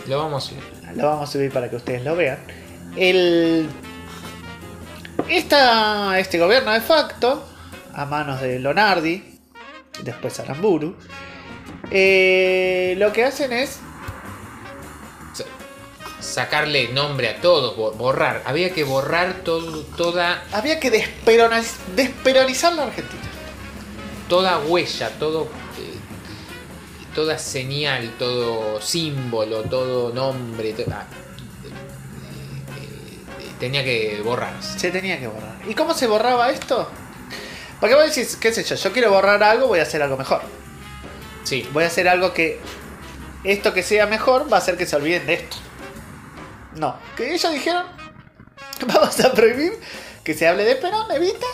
y 0.06 0.08
lo 0.10 0.18
vamos 0.18 0.44
a 0.44 0.48
subir. 0.48 0.96
Lo 0.96 1.06
vamos 1.06 1.28
a 1.28 1.32
subir 1.32 1.50
para 1.50 1.70
que 1.70 1.76
ustedes 1.76 2.04
lo 2.04 2.16
vean. 2.16 2.38
El, 2.96 3.68
esta, 5.28 6.18
este 6.18 6.38
gobierno 6.38 6.72
de 6.72 6.80
facto, 6.80 7.46
a 7.94 8.04
manos 8.04 8.40
de 8.40 8.58
Lonardi, 8.58 9.38
después 10.02 10.38
Aramburu, 10.40 10.96
eh, 11.90 12.94
lo 12.98 13.12
que 13.12 13.24
hacen 13.24 13.52
es 13.52 13.78
sacarle 16.22 16.88
nombre 16.88 17.28
a 17.28 17.40
todos, 17.40 17.76
bo- 17.76 17.92
borrar. 17.92 18.42
Había 18.46 18.70
que 18.72 18.84
borrar 18.84 19.40
todo, 19.44 19.82
toda, 19.96 20.44
había 20.52 20.78
que 20.80 20.90
desperoniz- 20.90 21.76
desperonizar 21.94 22.72
la 22.74 22.84
Argentina. 22.84 23.22
toda 24.28 24.58
huella, 24.60 25.10
todo, 25.18 25.42
eh, 25.78 25.98
toda 27.14 27.36
señal, 27.38 28.14
todo 28.18 28.80
símbolo, 28.80 29.62
todo 29.64 30.10
nombre, 30.14 30.72
to- 30.72 30.84
ah, 30.90 31.04
eh, 32.78 33.18
eh, 33.40 33.46
tenía 33.60 33.84
que 33.84 34.20
borrarse. 34.24 34.78
Se 34.78 34.90
tenía 34.90 35.18
que 35.20 35.26
borrar. 35.26 35.56
¿Y 35.68 35.74
cómo 35.74 35.92
se 35.92 36.06
borraba 36.06 36.50
esto? 36.50 36.88
Porque 37.80 37.94
vos 37.94 38.04
decís, 38.06 38.36
qué 38.40 38.52
sé 38.54 38.62
yo, 38.64 38.74
yo 38.76 38.92
quiero 38.92 39.10
borrar 39.10 39.42
algo, 39.42 39.66
voy 39.66 39.80
a 39.80 39.82
hacer 39.82 40.00
algo 40.02 40.16
mejor. 40.16 40.40
Sí, 41.44 41.68
Voy 41.72 41.84
a 41.84 41.88
hacer 41.88 42.08
algo 42.08 42.32
que 42.32 42.60
esto 43.44 43.74
que 43.74 43.82
sea 43.82 44.06
mejor 44.06 44.50
va 44.50 44.56
a 44.56 44.60
hacer 44.60 44.76
que 44.78 44.86
se 44.86 44.94
olviden 44.96 45.26
de 45.26 45.34
esto. 45.34 45.56
No, 46.76 46.96
que 47.16 47.34
ellos 47.34 47.52
dijeron, 47.52 47.86
vamos 48.86 49.20
a 49.20 49.32
prohibir 49.32 49.78
que 50.24 50.34
se 50.34 50.46
hable 50.46 50.64
de 50.64 50.76
Perón, 50.76 51.10
evita 51.10 51.46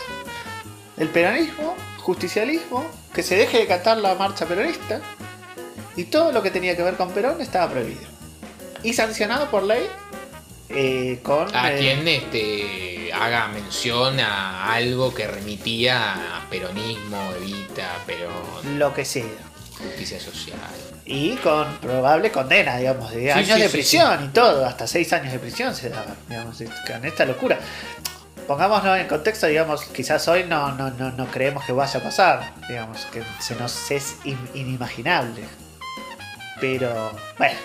el 0.97 1.09
peronismo, 1.09 1.75
justicialismo, 1.97 2.85
que 3.13 3.23
se 3.23 3.35
deje 3.35 3.59
de 3.59 3.67
cantar 3.67 3.97
la 3.97 4.15
marcha 4.15 4.45
peronista 4.45 5.01
y 5.95 6.05
todo 6.05 6.31
lo 6.31 6.43
que 6.43 6.51
tenía 6.51 6.75
que 6.75 6.83
ver 6.83 6.95
con 6.95 7.11
Perón 7.11 7.41
estaba 7.41 7.71
prohibido. 7.71 8.07
Y 8.83 8.93
sancionado 8.93 9.49
por 9.49 9.63
ley 9.63 9.87
eh, 10.69 11.19
con... 11.23 11.53
a 11.55 11.73
quien 11.75 12.07
este, 12.07 13.11
haga 13.13 13.47
mención 13.47 14.19
a 14.19 14.73
algo 14.73 15.13
que 15.13 15.27
remitía 15.27 16.37
a 16.37 16.49
peronismo, 16.49 17.33
Evita, 17.37 17.89
Perón, 18.05 18.77
lo 18.77 18.93
que 18.93 19.05
sea. 19.05 19.48
Justicia 19.79 20.19
social. 20.19 20.57
Y 21.05 21.35
con 21.37 21.77
probable 21.77 22.31
condena, 22.31 22.77
digamos, 22.77 23.11
de 23.11 23.21
Sí, 23.23 23.29
años 23.29 23.55
sí, 23.55 23.61
de 23.61 23.67
sí, 23.67 23.73
prisión 23.73 24.25
y 24.25 24.27
todo, 24.29 24.65
hasta 24.65 24.85
seis 24.85 25.11
años 25.13 25.31
de 25.31 25.39
prisión 25.39 25.73
se 25.75 25.89
daba, 25.89 26.15
digamos, 26.27 26.57
con 26.85 27.05
esta 27.05 27.25
locura. 27.25 27.57
Pongámonos 28.47 28.97
en 28.97 29.07
contexto, 29.07 29.47
digamos, 29.47 29.83
quizás 29.85 30.27
hoy 30.27 30.43
no, 30.43 30.71
no, 30.73 30.89
no, 30.91 31.11
no 31.11 31.27
creemos 31.27 31.63
que 31.65 31.71
vaya 31.71 31.99
a 31.99 32.03
pasar, 32.03 32.51
digamos, 32.67 33.05
que 33.11 33.23
se 33.39 33.55
nos 33.55 33.89
es 33.91 34.15
in- 34.23 34.49
inimaginable. 34.53 35.43
Pero, 36.59 37.11
bueno, 37.37 37.57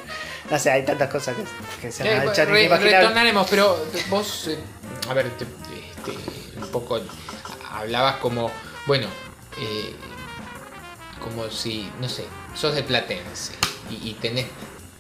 no 0.51 0.59
sé, 0.59 0.71
hay 0.71 0.85
tantas 0.85 1.11
cosas 1.11 1.35
que, 1.37 1.43
que 1.87 1.93
se 1.93 2.03
Eh, 2.07 2.17
nos 2.25 2.33
echan 2.33 2.49
re- 2.49 2.69
retornaremos, 2.69 3.47
pero 3.51 3.85
vos, 4.09 4.49
eh, 4.49 4.59
a 5.09 5.15
ver, 5.15 5.31
te- 5.31 5.45
este, 5.45 6.59
un 6.61 6.69
poco 6.69 7.01
hablabas 7.73 8.17
como, 8.17 8.51
bueno, 8.87 9.09
eh, 9.59 9.95
como 11.25 11.49
si, 11.51 11.91
no 12.01 12.09
sé, 12.09 12.25
sos 12.55 12.75
de 12.75 12.83
Platense 12.83 13.53
y, 13.91 14.11
y 14.11 14.15
tenés 14.21 14.47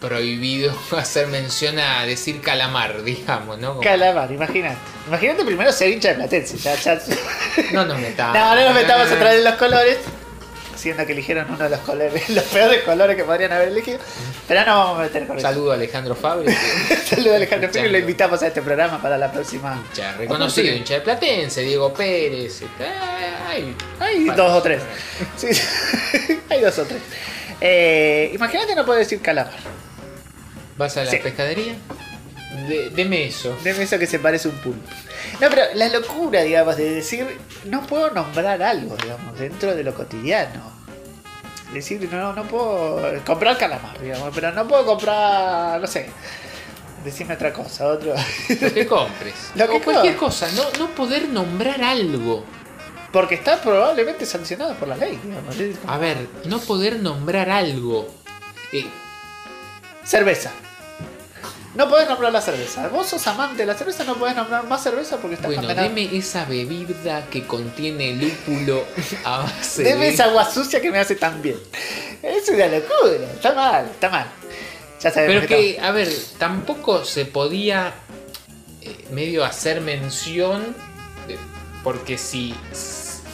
prohibido 0.00 0.74
hacer 0.98 1.28
mención 1.28 1.78
a 1.78 2.04
decir 2.04 2.40
calamar, 2.40 3.02
digamos, 3.04 3.58
¿no? 3.58 3.68
Como- 3.68 3.80
Calamar, 3.82 4.30
imagínate. 4.32 4.76
Imagínate 5.06 5.44
primero 5.44 5.70
ser 5.72 5.90
hincha 5.90 6.08
de 6.08 6.14
Platense. 6.16 6.56
Ya, 6.58 6.74
ya- 6.76 6.98
no 7.72 7.84
nos 7.84 7.98
metamos. 7.98 8.36
No, 8.38 8.54
no 8.56 8.64
nos 8.64 8.74
metamos 8.74 9.06
a 9.10 9.16
través 9.16 9.36
de 9.44 9.44
los 9.50 9.54
colores. 9.54 9.98
Siendo 10.76 11.06
que 11.06 11.12
eligieron 11.12 11.46
uno 11.48 11.64
de 11.64 11.70
los 11.70 11.80
colores, 11.80 12.28
los 12.30 12.44
peores 12.44 12.82
colores 12.82 13.16
que 13.16 13.24
podrían 13.24 13.52
haber 13.52 13.68
elegido. 13.68 13.98
Pero 14.48 14.64
no 14.66 14.78
vamos 14.78 14.98
a 14.98 15.02
meter 15.02 15.26
con 15.26 15.38
eso. 15.38 15.46
Saludo 15.48 15.72
a 15.72 15.74
Alejandro 15.74 16.14
Fabri, 16.14 16.52
Saludos 17.08 17.32
a 17.32 17.36
Alejandro 17.36 17.70
Pérez, 17.70 17.92
lo 17.92 17.98
invitamos 17.98 18.42
a 18.42 18.46
este 18.48 18.60
programa 18.62 19.00
para 19.00 19.16
la 19.16 19.30
próxima. 19.32 19.82
hincha 19.88 20.12
reconocido, 20.16 20.74
hincha 20.74 20.94
de 20.94 21.00
Platense, 21.00 21.62
Diego 21.62 21.92
Pérez. 21.94 22.62
ay, 23.48 23.74
Hay 24.00 24.24
dos 24.26 24.50
o 24.52 24.62
tres. 24.62 24.82
Sí, 25.36 25.48
hay 26.50 26.60
dos 26.60 26.78
o 26.78 26.84
tres. 26.84 27.00
Eh, 27.60 28.30
imagínate 28.34 28.74
no 28.74 28.84
puedo 28.84 28.98
decir 28.98 29.20
calamar. 29.20 29.52
¿Vas 30.76 30.96
a 30.96 31.04
la 31.04 31.10
Sí. 31.10 31.18
pescadería? 31.18 31.74
De- 32.68 32.90
deme 32.90 33.26
eso. 33.26 33.56
Deme 33.62 33.84
eso 33.84 33.98
que 33.98 34.06
se 34.06 34.18
parece 34.18 34.48
un 34.48 34.56
pulpo. 34.58 34.88
No, 35.40 35.48
pero 35.50 35.62
la 35.74 35.88
locura, 35.88 36.42
digamos, 36.42 36.76
de 36.76 36.90
decir, 36.94 37.38
no 37.64 37.82
puedo 37.86 38.10
nombrar 38.10 38.62
algo, 38.62 38.96
digamos, 38.96 39.38
dentro 39.38 39.74
de 39.74 39.82
lo 39.84 39.94
cotidiano. 39.94 40.72
Decir, 41.72 42.08
no, 42.12 42.32
no 42.32 42.44
puedo 42.44 43.24
comprar 43.24 43.58
calamar, 43.58 44.00
digamos, 44.00 44.30
pero 44.34 44.52
no 44.52 44.66
puedo 44.68 44.86
comprar, 44.86 45.80
no 45.80 45.86
sé, 45.86 46.08
decirme 47.04 47.34
otra 47.34 47.52
cosa, 47.52 47.88
otro. 47.88 48.14
Lo 48.60 48.72
que 48.74 48.86
compres. 48.86 49.34
Lo 49.56 49.68
que 49.68 49.76
o 49.76 49.82
cualquier 49.82 50.16
compres. 50.16 50.40
cosa, 50.40 50.48
no, 50.52 50.78
no 50.78 50.94
poder 50.94 51.28
nombrar 51.28 51.82
algo. 51.82 52.44
Porque 53.12 53.34
está 53.36 53.60
probablemente 53.60 54.26
sancionado 54.26 54.74
por 54.74 54.88
la 54.88 54.96
ley, 54.96 55.18
digamos. 55.22 55.56
A 55.86 55.98
ver, 55.98 56.28
no 56.46 56.58
poder 56.60 57.00
nombrar 57.00 57.50
algo. 57.50 58.08
Eh, 58.72 58.86
Cerveza. 60.04 60.50
No 61.74 61.88
podés 61.88 62.08
nombrar 62.08 62.32
la 62.32 62.40
cerveza. 62.40 62.86
Vos 62.88 63.08
sos 63.08 63.26
amante 63.26 63.56
de 63.58 63.66
la 63.66 63.74
cerveza, 63.74 64.04
no 64.04 64.14
podés 64.14 64.36
nombrar 64.36 64.64
más 64.66 64.82
cerveza 64.82 65.16
porque 65.18 65.34
está 65.34 65.46
bueno, 65.48 65.62
condenado. 65.62 65.88
deme 65.88 66.16
esa 66.16 66.44
bebida 66.44 67.26
que 67.30 67.44
contiene 67.46 68.12
lúpulo 68.14 68.84
a 69.24 69.38
base 69.38 69.82
Deme 69.82 70.06
de... 70.06 70.14
esa 70.14 70.24
agua 70.26 70.48
sucia 70.48 70.80
que 70.80 70.90
me 70.90 70.98
hace 71.00 71.16
tan 71.16 71.42
bien. 71.42 71.56
Es 72.22 72.48
una 72.48 72.66
locura. 72.68 73.26
Está 73.34 73.54
mal, 73.54 73.86
está 73.86 74.08
mal. 74.08 74.26
Ya 75.02 75.10
sabemos 75.10 75.44
Pero 75.46 75.48
que 75.48 75.74
que, 75.74 75.80
a 75.80 75.90
ver, 75.90 76.08
tampoco 76.38 77.04
se 77.04 77.24
podía 77.26 77.92
eh, 78.80 79.04
medio 79.10 79.44
hacer 79.44 79.80
mención, 79.80 80.74
de- 81.26 81.38
porque 81.82 82.16
si, 82.18 82.54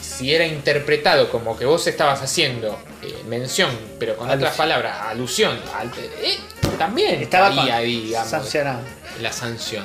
si 0.01 0.35
era 0.35 0.47
interpretado 0.47 1.31
como 1.31 1.57
que 1.59 1.67
vos 1.67 1.87
estabas 1.87 2.23
haciendo 2.23 2.77
eh, 3.03 3.23
mención, 3.29 3.71
pero 3.99 4.17
con 4.17 4.27
Alusión. 4.29 4.43
otras 4.49 4.57
palabras, 4.57 4.97
alusión, 5.09 5.59
al- 5.75 5.89
eh, 6.23 6.39
también 6.79 7.21
estaba 7.23 7.55
con- 7.55 7.71
ahí, 7.71 8.01
digamos, 8.07 8.29
sancionado. 8.31 8.81
la 9.21 9.33
sanción. 9.33 9.85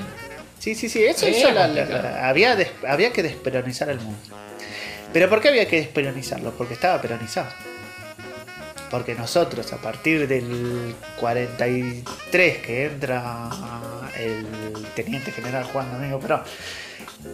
Sí, 0.60 0.74
sí, 0.76 0.90
sí. 0.90 1.04
Eso, 1.06 1.26
eso 1.28 1.52
la- 1.52 1.68
la- 1.68 1.82
complicado. 1.86 2.04
la- 2.04 2.30
había, 2.30 2.56
des- 2.56 2.72
había 2.88 3.12
que 3.14 3.22
desperonizar 3.24 3.90
el 3.90 4.00
mundo. 4.00 4.20
¿Pero 5.14 5.30
por 5.30 5.40
qué 5.42 5.50
había 5.50 5.68
que 5.68 5.78
desperonizarlo? 5.78 6.52
Porque 6.58 6.74
estaba 6.74 7.02
peronizado. 7.02 7.48
Porque 8.90 9.16
nosotros, 9.16 9.72
a 9.74 9.78
partir 9.78 10.28
del 10.28 10.96
43 11.20 12.58
que 12.60 12.86
entra 12.86 13.50
el 14.18 14.46
teniente 14.96 15.32
general 15.32 15.64
Juan 15.66 15.92
Domingo 15.92 16.20
Perón 16.20 16.42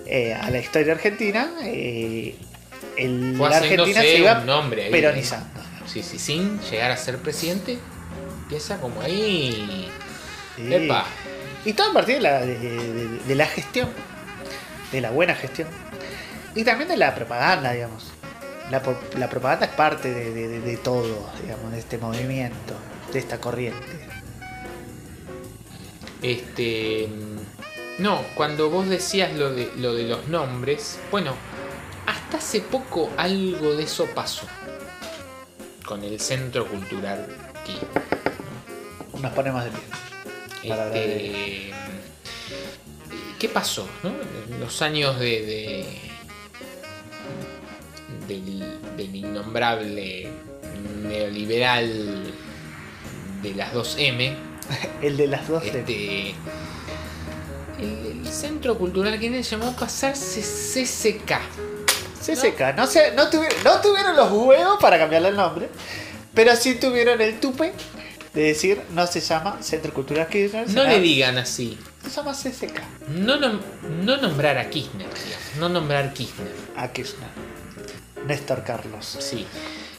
eh, 0.06 0.34
a 0.34 0.50
la 0.50 0.60
historia 0.60 0.94
argentina, 0.94 1.52
eh, 1.64 2.36
el- 2.98 3.38
la 3.38 3.58
Argentina 3.58 4.02
se 4.02 4.18
iba 4.18 4.44
peronizando. 4.92 5.61
Sí, 5.88 6.04
sí, 6.04 6.20
sin 6.20 6.60
llegar 6.62 6.92
a 6.92 6.98
ser 6.98 7.18
presidente, 7.18 7.78
empieza 8.44 8.78
como 8.80 9.02
ahí. 9.02 9.90
Sí. 10.56 10.74
Epa. 10.74 11.06
Y 11.66 11.74
todo 11.74 11.92
a 11.92 11.94
partir 11.94 12.16
de 12.16 12.22
la, 12.22 12.40
de, 12.42 12.58
de- 12.58 13.20
de 13.20 13.36
la 13.36 13.46
gestión, 13.46 13.90
de 14.92 15.02
la 15.02 15.12
buena 15.12 15.36
gestión. 15.36 15.68
Y 16.56 16.64
también 16.64 16.90
de 16.90 16.98
la 16.98 17.14
propaganda, 17.16 17.72
digamos. 17.72 18.06
La, 18.70 18.82
la 19.18 19.30
propaganda 19.30 19.66
es 19.66 19.72
parte 19.74 20.14
de, 20.14 20.32
de- 20.34 20.48
de- 20.48 20.62
de 20.62 20.78
todo, 20.78 21.30
digamos, 21.44 21.72
de 21.72 21.80
este 21.80 21.98
movimiento, 21.98 22.74
de 23.12 23.20
esta 23.20 23.40
corriente. 23.40 23.86
Este. 26.22 27.10
No, 28.00 28.22
cuando 28.36 28.70
vos 28.70 28.88
decías 28.88 29.34
lo 29.34 29.52
de, 29.54 29.72
lo 29.78 29.94
de 29.94 30.04
los 30.04 30.28
nombres, 30.28 31.00
bueno, 31.12 31.34
hasta 32.08 32.38
hace 32.38 32.62
poco 32.62 33.10
algo 33.18 33.74
de 33.76 33.84
eso 33.84 34.06
pasó. 34.08 34.48
Con 35.92 36.06
el 36.06 36.22
centro 36.22 36.66
cultural 36.68 37.28
aquí. 37.54 37.78
Nos 39.22 39.34
ponemos 39.34 39.62
de 39.66 39.72
pie. 39.72 40.72
Este, 40.72 41.72
¿Qué 43.38 43.50
pasó? 43.50 43.90
no? 44.02 44.14
Los 44.58 44.82
años 44.82 45.20
de, 45.20 45.46
de- 45.46 45.86
del, 48.26 48.80
del 48.96 49.16
innombrable 49.18 50.30
neoliberal 51.10 52.24
de 53.44 53.54
las 53.54 53.74
2M, 53.74 54.34
El 55.02 55.18
de 55.18 55.28
las 55.28 55.46
12. 55.50 55.68
este, 55.80 56.30
el, 57.80 58.22
el 58.22 58.28
centro 58.30 58.78
cultural 58.78 59.20
que 59.20 59.44
se 59.44 59.58
llamó 59.58 59.76
pasarse 59.76 60.40
CCK. 60.42 61.34
CCK. 62.22 62.76
No, 62.78 62.88
sé, 62.88 63.12
no, 63.16 63.30
tuvi- 63.30 63.54
no 63.64 63.82
tuvieron 63.82 64.16
los 64.16 64.32
huevos 64.32 64.78
para 64.80 64.98
cambiarle 64.98 65.30
el 65.30 65.36
nombre, 65.36 65.70
pero 66.34 66.56
sí 66.56 66.76
tuvieron 66.76 67.20
el 67.22 67.40
tupe 67.40 67.74
de 68.34 68.42
decir 68.44 68.82
no 68.92 69.06
se 69.08 69.20
llama 69.20 69.58
Centro 69.62 69.94
Cultural 69.94 70.28
Kirchner, 70.28 70.70
No 70.70 70.84
le 70.86 71.00
digan 71.02 71.38
así. 71.38 71.78
se 72.04 72.10
llama 72.10 72.34
CCK. 72.34 72.82
No, 73.10 73.36
nom- 73.38 73.62
no 74.04 74.18
nombrar 74.18 74.58
a 74.58 74.70
Kirchner, 74.70 75.08
no 75.60 75.68
nombrar 75.70 76.14
Kirchner. 76.14 76.52
A 76.78 76.88
Kirchner. 76.92 77.28
Néstor 78.28 78.64
Carlos. 78.64 79.18
Sí. 79.20 79.46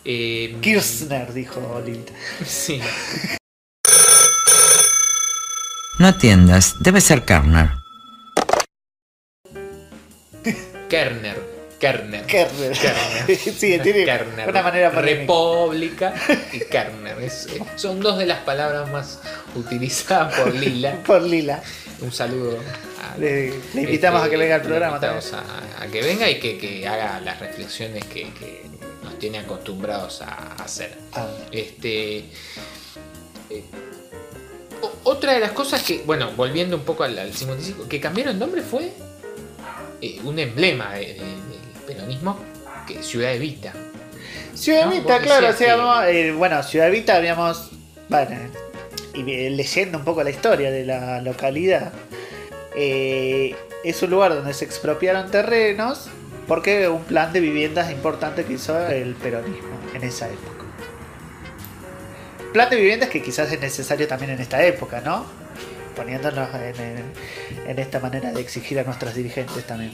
Eh, 0.05 0.57
Kirchner, 0.62 1.33
dijo 1.35 1.83
Lilita. 1.85 2.12
Sí. 2.47 2.81
No 5.99 6.07
atiendas, 6.09 6.75
debe 6.81 7.00
ser 7.00 7.25
Kerner. 7.25 7.71
Kerner. 10.88 11.62
Kerner. 11.83 12.25
Kerner. 12.27 12.73
Kerner. 12.79 13.37
sí, 13.39 13.79
tiene 13.81 14.05
Kerner. 14.05 14.49
una 14.49 14.62
manera. 14.62 14.89
República 14.91 16.15
y 16.53 16.61
Kerner. 16.61 17.21
Es- 17.21 17.49
eh, 17.49 17.61
son 17.77 17.99
dos 18.01 18.19
de 18.19 18.27
las 18.27 18.39
palabras 18.41 18.89
más 18.91 19.19
utilizadas 19.57 20.33
por 20.39 20.55
Lila. 20.55 20.97
Por 21.07 21.23
Lila. 21.23 21.61
Un 22.01 22.12
saludo. 22.12 22.59
a- 23.03 23.19
Le, 23.19 23.51
le 23.75 23.83
invitamos 23.83 24.23
este, 24.23 24.29
a 24.29 24.31
que 24.31 24.37
venga 24.37 24.55
al 24.55 24.61
le 24.62 24.69
programa 24.69 24.97
invitamos 24.97 25.31
también. 25.31 25.75
a, 25.79 25.83
a 25.83 25.87
que 25.89 26.03
venga 26.03 26.31
y 26.31 26.39
que, 26.41 26.57
que 26.57 26.87
haga 26.87 27.21
las 27.21 27.41
reflexiones 27.41 28.05
que, 28.05 28.33
que 28.35 28.62
nos 29.03 29.19
tiene 29.19 29.39
acostumbrados 29.41 30.23
a 30.23 30.55
hacer. 30.62 30.97
Ah, 31.15 31.27
Este. 31.51 32.19
eh, 33.51 33.65
otra 35.05 35.33
de 35.35 35.41
las 35.41 35.51
cosas 35.53 35.83
que, 35.83 36.03
bueno, 36.07 36.31
volviendo 36.37 36.77
un 36.77 36.83
poco 36.83 37.03
al, 37.05 37.19
al 37.19 37.33
55, 37.35 37.89
que 37.89 38.01
cambiaron 38.01 38.39
nombre 38.39 38.62
fue 38.62 38.93
eh, 40.01 40.21
un 40.25 40.39
emblema 40.39 40.95
de- 40.95 41.15
de- 41.15 41.15
del 41.15 41.52
peronismo, 41.87 42.39
que 42.87 43.03
Ciudad 43.03 43.33
Evita. 43.35 43.73
Ciudad 44.55 44.87
No, 44.87 44.93
Evita, 44.93 45.19
claro, 45.21 45.47
decías 45.49 45.57
se 45.59 45.65
que- 45.65 45.71
llamó, 45.71 46.03
eh, 46.03 46.33
bueno, 46.33 46.62
Ciudad 46.62 46.89
Evita 46.89 47.17
habíamos, 47.17 47.71
bueno, 48.09 48.37
y 49.15 49.23
leyendo 49.51 49.99
un 49.99 50.05
poco 50.05 50.23
la 50.23 50.31
historia 50.31 50.71
de 50.71 50.85
la 50.85 51.21
localidad, 51.21 51.93
eh, 52.75 53.55
es 53.85 54.03
un 54.03 54.11
lugar 54.11 54.35
donde 54.35 54.55
se 54.55 54.65
expropiaron 54.65 55.31
terrenos 55.31 56.09
porque 56.49 56.89
un 56.89 57.03
plan 57.05 57.33
de 57.33 57.41
viviendas 57.41 57.91
importante 57.91 58.45
que 58.45 58.55
hizo 58.55 58.87
el 58.89 59.15
peronismo 59.15 59.79
en 59.95 60.03
esa 60.05 60.27
época. 60.29 60.65
Plan 62.53 62.69
de 62.69 62.77
viviendas 62.77 63.09
que 63.09 63.23
quizás 63.23 63.51
es 63.53 63.61
necesario 63.61 64.07
también 64.09 64.33
en 64.33 64.41
esta 64.41 64.62
época, 64.65 65.01
¿no? 65.01 65.25
Poniéndonos 65.97 66.49
en, 66.55 66.81
en- 66.81 67.12
en 67.67 67.79
esta 67.79 67.99
manera 68.01 68.33
de 68.33 68.41
exigir 68.41 68.79
a 68.79 68.85
nuestros 68.85 69.15
dirigentes 69.15 69.65
también. 69.67 69.93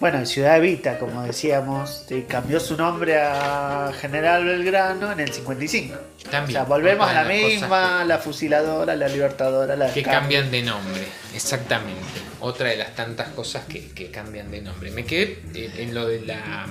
Bueno, 0.00 0.24
Ciudad 0.26 0.56
Evita, 0.58 0.96
como 0.98 1.22
decíamos, 1.24 2.06
eh, 2.10 2.24
cambió 2.28 2.60
su 2.60 2.76
nombre 2.76 3.18
a 3.20 3.92
General 4.00 4.44
Belgrano 4.44 5.10
en 5.10 5.18
el 5.18 5.32
55. 5.32 5.96
También. 6.30 6.44
o 6.44 6.60
sea, 6.60 6.64
volvemos 6.68 7.08
a 7.08 7.12
la 7.14 7.24
misma, 7.24 8.04
la 8.04 8.18
fusiladora, 8.18 8.94
la 8.94 9.08
libertadora, 9.08 9.74
la 9.74 9.92
Que 9.92 10.04
Cam- 10.04 10.10
cambian 10.12 10.50
de 10.52 10.62
nombre, 10.62 11.02
exactamente. 11.34 12.00
Otra 12.40 12.68
de 12.68 12.76
las 12.76 12.94
tantas 12.94 13.30
cosas 13.30 13.64
que, 13.64 13.88
que 13.90 14.12
cambian 14.12 14.52
de 14.52 14.60
nombre. 14.60 14.92
Me 14.92 15.04
quedé 15.04 15.40
en, 15.54 15.88
en 15.88 15.94
lo 15.94 16.06
de 16.06 16.20
la, 16.20 16.66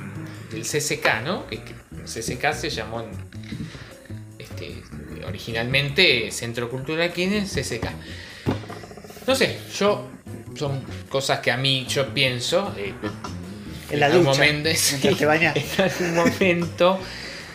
del 0.50 0.62
CCK, 0.64 1.22
¿no? 1.26 1.48
Que, 1.48 1.60
CCK 2.06 2.54
se 2.54 2.70
llamó 2.70 3.02
en- 3.02 3.10
este, 4.40 4.82
originalmente 5.28 6.32
Centro 6.32 6.70
Cultural 6.70 7.12
Quienes 7.12 7.52
CCK. 7.52 7.88
No 9.28 9.36
sé, 9.36 9.60
yo 9.78 10.08
son 10.58 10.82
cosas 11.10 11.40
que 11.40 11.52
a 11.52 11.58
mí 11.58 11.86
yo 11.90 12.14
pienso. 12.14 12.74
eh, 12.78 12.94
En 13.90 14.00
la 14.00 14.10
ducha, 14.10 14.32
momento, 14.32 14.70
te 15.18 15.26
bañas. 15.26 15.56
en 15.80 15.82
algún 15.84 16.16
momento 16.16 17.00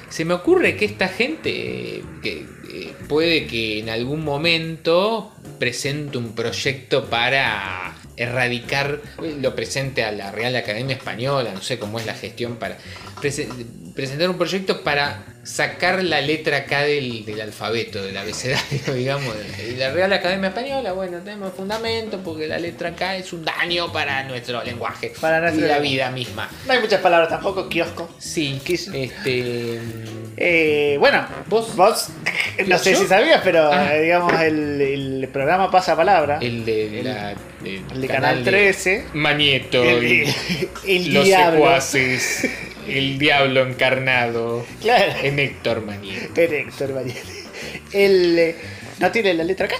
se 0.09 0.25
me 0.25 0.35
ocurre 0.35 0.76
que 0.76 0.85
esta 0.85 1.09
gente 1.09 1.50
eh, 1.99 2.04
que 2.23 2.47
eh, 2.73 2.94
puede 3.09 3.47
que 3.47 3.78
en 3.80 3.88
algún 3.88 4.23
momento 4.25 5.32
presente 5.59 6.18
un 6.18 6.35
proyecto 6.35 7.06
para 7.06 7.94
erradicar 8.16 9.00
eh, 9.23 9.37
lo 9.40 9.54
presente 9.54 10.04
a 10.04 10.12
la 10.12 10.30
Real 10.30 10.54
Academia 10.56 10.97
Española, 10.97 11.50
no 11.54 11.62
sé 11.62 11.78
cómo 11.78 11.99
es 11.99 12.04
la 12.06 12.14
gestión 12.14 12.56
para 12.56 12.76
prese- 13.23 13.49
presentar 13.94 14.28
un 14.28 14.37
proyecto 14.37 14.82
para 14.82 15.25
sacar 15.44 16.04
la 16.04 16.20
letra 16.20 16.64
K 16.66 16.82
del, 16.82 17.25
del 17.25 17.40
alfabeto, 17.40 18.02
del 18.02 18.16
abecedario, 18.16 18.94
digamos, 18.94 19.34
de 19.58 19.76
la 19.76 19.90
Real 19.90 20.12
Academia 20.12 20.49
Española, 20.50 20.92
bueno, 20.92 21.18
tenemos 21.18 21.52
fundamento 21.54 22.20
porque 22.22 22.46
la 22.46 22.58
letra 22.58 22.94
K 22.94 23.16
es 23.16 23.32
un 23.32 23.44
daño 23.44 23.92
para 23.92 24.22
nuestro 24.25 24.62
lenguaje 24.62 25.12
Para 25.20 25.40
nuestro 25.40 25.66
y 25.66 25.68
la 25.68 25.78
vida 25.80 26.11
misma. 26.11 26.49
No 26.66 26.72
hay 26.72 26.80
muchas 26.80 27.00
palabras 27.00 27.28
tampoco, 27.28 27.68
kiosco. 27.68 28.08
Sí, 28.18 28.61
este. 28.66 29.80
Eh, 30.37 30.96
bueno, 30.99 31.26
Vos- 31.49 31.76
vos, 31.76 32.08
no 32.66 32.78
sé 32.78 32.92
¿Yo? 32.92 33.00
si 33.00 33.06
sabías, 33.06 33.40
pero 33.44 33.70
Ah. 33.72 33.94
eh, 33.96 34.02
digamos 34.02 34.32
el, 34.40 34.80
el 34.80 35.28
programa 35.32 35.70
pasa 35.70 35.94
palabra. 35.96 36.38
El 36.40 36.64
de, 36.64 37.02
la, 37.02 37.34
el 37.64 38.00
de 38.00 38.06
Canal 38.06 38.42
13. 38.44 39.06
Manieto. 39.12 39.82
El, 39.82 40.04
y 40.84 41.06
el 41.06 41.14
los 41.14 41.25
diablo. 41.25 41.58
secuaces. 41.58 42.49
El 42.86 43.18
diablo 43.18 43.62
encarnado. 43.66 44.64
Claro. 44.80 45.12
En 45.22 45.38
Héctor 45.38 45.82
Manieto. 45.82 46.40
En 46.40 46.52
Héctor 46.54 46.92
Mariani. 46.94 47.20
El, 47.92 48.38
eh, 48.38 48.56
no 48.98 49.10
tiene 49.10 49.34
la 49.34 49.44
letra 49.44 49.68
K. 49.68 49.76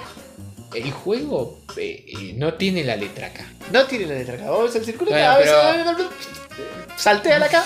El 0.75 0.91
juego 0.91 1.61
eh, 1.77 2.05
eh, 2.07 2.33
no 2.37 2.55
tiene 2.55 2.85
la 2.85 2.97
letra 2.97 3.33
K. 3.33 3.45
No 3.73 3.85
tiene 3.87 4.07
la 4.07 4.15
letra 4.15 4.37
K. 4.37 4.51
Ves 4.63 4.75
el 4.77 4.85
círculo 4.85 5.11
Bueno, 5.11 5.35
pero- 5.39 6.11
saltea 6.97 7.39
la 7.39 7.49
K 7.49 7.65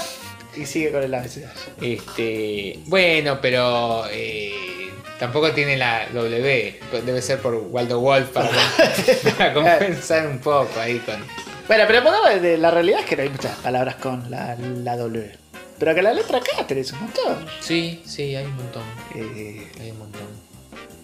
y 0.57 0.65
sigue 0.67 0.91
con 0.91 1.03
el 1.03 1.15
abecedario. 1.15 1.61
Este. 1.81 2.79
Bueno, 2.87 3.39
pero. 3.41 4.05
eh, 4.11 4.91
tampoco 5.19 5.53
tiene 5.53 5.77
la 5.77 6.07
W. 6.13 6.81
Debe 7.05 7.23
ser 7.23 7.39
por 7.41 7.55
Waldo 7.55 8.01
Wolf 8.01 8.29
para, 8.31 8.51
para 9.39 9.53
compensar 9.53 10.27
un 10.27 10.39
poco 10.39 10.81
ahí 10.81 10.99
con. 11.01 11.23
Bueno, 11.69 11.85
pero 11.87 12.41
de- 12.41 12.59
la 12.59 12.71
realidad 12.71 13.01
es 13.01 13.07
que 13.07 13.17
no 13.17 13.23
hay 13.23 13.29
muchas 13.29 13.57
palabras 13.59 13.97
con 13.97 14.31
la, 14.31 14.57
la 14.57 14.97
W. 14.97 15.37
Pero 15.79 15.95
que 15.95 16.03
la 16.03 16.13
letra 16.15 16.41
K 16.41 16.67
tenés 16.67 16.93
un 16.93 17.01
montón. 17.01 17.47
Sí, 17.61 18.03
sí, 18.07 18.35
hay 18.35 18.45
un 18.47 18.57
montón. 18.57 18.83
Eh, 19.15 19.69
Hay 19.81 19.91
un 19.91 19.99
montón. 19.99 20.23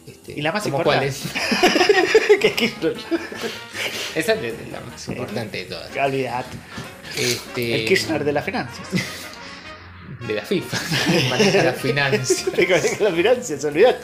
Este, 0.06 0.32
Y 0.32 0.40
la 0.42 0.50
más 0.52 0.62
¿cómo 0.62 0.78
importante. 0.78 1.12
cuál 1.12 1.70
es? 2.32 2.38
que 2.40 2.46
es 2.48 2.52
Kirchner. 2.54 2.94
Esa 4.14 4.32
es 4.34 4.54
la 4.70 4.80
más 4.80 5.08
importante 5.08 5.58
de 5.58 5.64
todas. 5.64 5.90
Olvidate. 5.96 6.56
Este, 7.18 7.74
El 7.74 7.84
Kirchner 7.86 8.24
de 8.24 8.32
las 8.32 8.44
finanzas. 8.44 8.86
de 10.26 10.34
la 10.34 10.42
FIFA. 10.42 10.78
Maneja 11.30 11.64
las 11.64 11.76
finanzas. 11.76 12.44
Te 12.54 12.66
conecta 12.66 13.04
las 13.04 13.14
finanzas, 13.14 13.64
olvidate. 13.64 13.98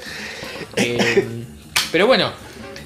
Eh, 0.77 1.27
pero 1.93 2.07
bueno, 2.07 2.33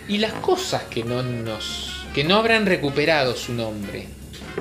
y 0.09 0.19
las 0.19 0.35
cosas 0.35 0.85
que 0.85 1.03
no 1.03 1.23
nos. 1.23 1.92
Que 2.15 2.25
no 2.25 2.37
habrán 2.37 2.67
recuperado 2.67 3.35
su 3.37 3.53
nombre. 3.53 4.07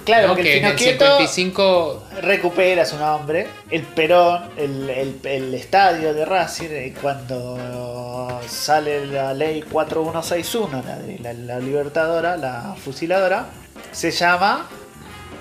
Claro, 0.05 0.27
¿no? 0.29 0.33
porque 0.35 0.43
que 0.43 0.53
el 0.53 0.59
en 0.59 0.65
el 0.71 0.77
Finocchieto 0.77 1.05
55. 1.17 2.03
recupera 2.21 2.85
su 2.85 2.97
nombre. 2.97 3.47
El 3.69 3.81
Perón, 3.83 4.49
el, 4.57 4.89
el- 4.89 5.19
el 5.23 5.53
estadio 5.53 6.13
de 6.13 6.23
Racing, 6.25 6.69
eh, 6.71 6.93
cuando 7.01 8.39
sale 8.47 9.05
la 9.07 9.33
ley 9.33 9.61
4161, 9.63 10.81
la 10.85 10.95
de 10.97 11.19
la, 11.19 11.33
la 11.33 11.59
libertadora, 11.59 12.37
la 12.37 12.75
fusiladora, 12.83 13.47
se 13.91 14.11
llama. 14.11 14.67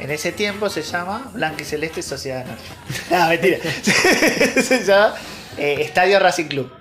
En 0.00 0.10
ese 0.10 0.32
tiempo 0.32 0.70
se 0.70 0.82
llama 0.82 1.30
Blanca 1.34 1.62
y 1.62 1.64
Celeste 1.66 2.02
Sociedad 2.02 2.40
Anónima. 2.40 2.60
No, 3.10 3.28
mentira. 3.28 3.58
se 4.62 4.82
llama 4.84 5.14
eh, 5.58 5.76
Estadio 5.80 6.18
Racing 6.18 6.46
Club. 6.46 6.72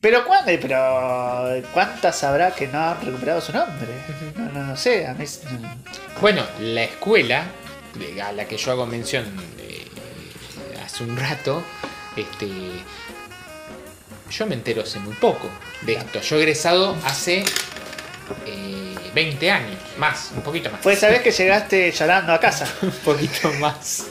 Pero, 0.00 0.24
¿cuándo? 0.24 0.52
pero 0.60 1.60
¿cuántas 1.72 2.22
habrá 2.22 2.52
que 2.52 2.68
no 2.68 2.78
han 2.78 3.04
recuperado 3.04 3.40
su 3.40 3.52
nombre? 3.52 3.88
No, 4.36 4.44
no, 4.52 4.64
no 4.66 4.76
sé. 4.76 5.06
A 5.06 5.14
mí, 5.14 5.24
Bueno, 6.20 6.44
la 6.60 6.84
escuela, 6.84 7.44
a 8.22 8.32
la 8.32 8.44
que 8.46 8.56
yo 8.56 8.70
hago 8.70 8.86
mención 8.86 9.24
eh, 9.58 9.88
hace 10.84 11.02
un 11.02 11.16
rato, 11.16 11.64
este, 12.16 12.48
yo 14.30 14.46
me 14.46 14.54
entero 14.54 14.82
hace 14.82 15.00
muy 15.00 15.14
poco 15.14 15.48
de 15.82 15.94
esto. 15.94 16.20
Yo 16.20 16.36
he 16.36 16.42
egresado 16.42 16.96
hace 17.04 17.44
eh, 18.46 18.94
20 19.14 19.50
años, 19.50 19.80
más, 19.98 20.30
un 20.32 20.42
poquito 20.42 20.70
más. 20.70 20.86
Esa 20.86 21.08
vez 21.08 21.22
que 21.22 21.32
llegaste 21.32 21.90
llorando 21.90 22.32
a 22.32 22.38
casa, 22.38 22.72
un 22.82 22.92
poquito 22.92 23.52
más 23.54 24.06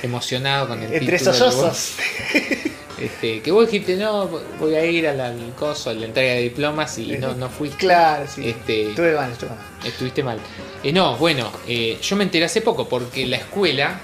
emocionado 0.00 0.68
con 0.68 0.80
el 0.80 0.92
entre 0.94 1.18
título. 1.18 1.34
sollozos. 1.34 1.94
Este, 3.00 3.40
que 3.40 3.50
vos 3.52 3.70
dijiste, 3.70 3.96
no, 3.96 4.26
voy 4.58 4.74
a 4.74 4.84
ir 4.84 5.06
al, 5.06 5.20
al 5.20 5.54
coso, 5.54 5.90
a 5.90 5.94
la 5.94 6.06
entrega 6.06 6.34
de 6.34 6.40
diplomas 6.40 6.98
y 6.98 7.16
no, 7.18 7.34
no 7.34 7.48
fuiste. 7.48 7.78
Claro, 7.78 8.26
sí. 8.26 8.48
Este, 8.48 8.90
Estuve 8.90 9.14
mal, 9.14 9.30
estuve 9.30 9.50
mal. 9.50 9.58
Estuviste 9.84 10.22
mal. 10.22 10.38
Eh, 10.82 10.92
no, 10.92 11.16
bueno, 11.16 11.50
eh, 11.66 11.98
yo 12.02 12.16
me 12.16 12.24
enteré 12.24 12.44
hace 12.44 12.60
poco 12.60 12.88
porque 12.88 13.26
la 13.26 13.36
escuela. 13.36 14.00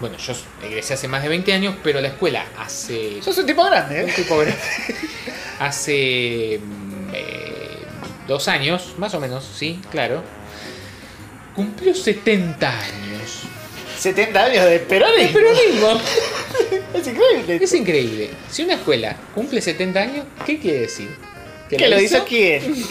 Bueno, 0.00 0.16
yo 0.18 0.34
egresé 0.62 0.94
hace 0.94 1.08
más 1.08 1.22
de 1.22 1.28
20 1.28 1.52
años, 1.52 1.74
pero 1.82 2.00
la 2.00 2.08
escuela 2.08 2.44
hace. 2.58 3.22
Sos 3.22 3.38
un 3.38 3.46
tipo 3.46 3.64
grande, 3.64 4.04
un 4.04 4.10
¿eh? 4.10 4.12
tipo 4.14 4.36
grande. 4.36 4.58
hace. 5.60 6.60
mm, 6.62 7.10
eh, 7.14 7.66
dos 8.26 8.48
años, 8.48 8.94
más 8.98 9.14
o 9.14 9.20
menos, 9.20 9.48
sí, 9.54 9.80
claro. 9.90 10.22
Cumplió 11.54 11.94
70 11.94 12.68
años. 12.68 13.42
70 13.98 14.44
años 14.44 14.64
de 14.64 14.78
peronismo. 14.80 16.00
Es 16.94 17.06
increíble. 17.06 17.58
Es 17.62 17.72
increíble. 17.74 18.30
Si 18.50 18.62
una 18.62 18.74
escuela 18.74 19.14
cumple 19.34 19.60
70 19.60 20.00
años, 20.00 20.26
¿qué 20.46 20.58
quiere 20.58 20.80
decir? 20.80 21.14
¿Qué 21.68 21.78
la 21.78 21.96
lo 21.96 22.00
hizo 22.02 22.24
quién? 22.24 22.84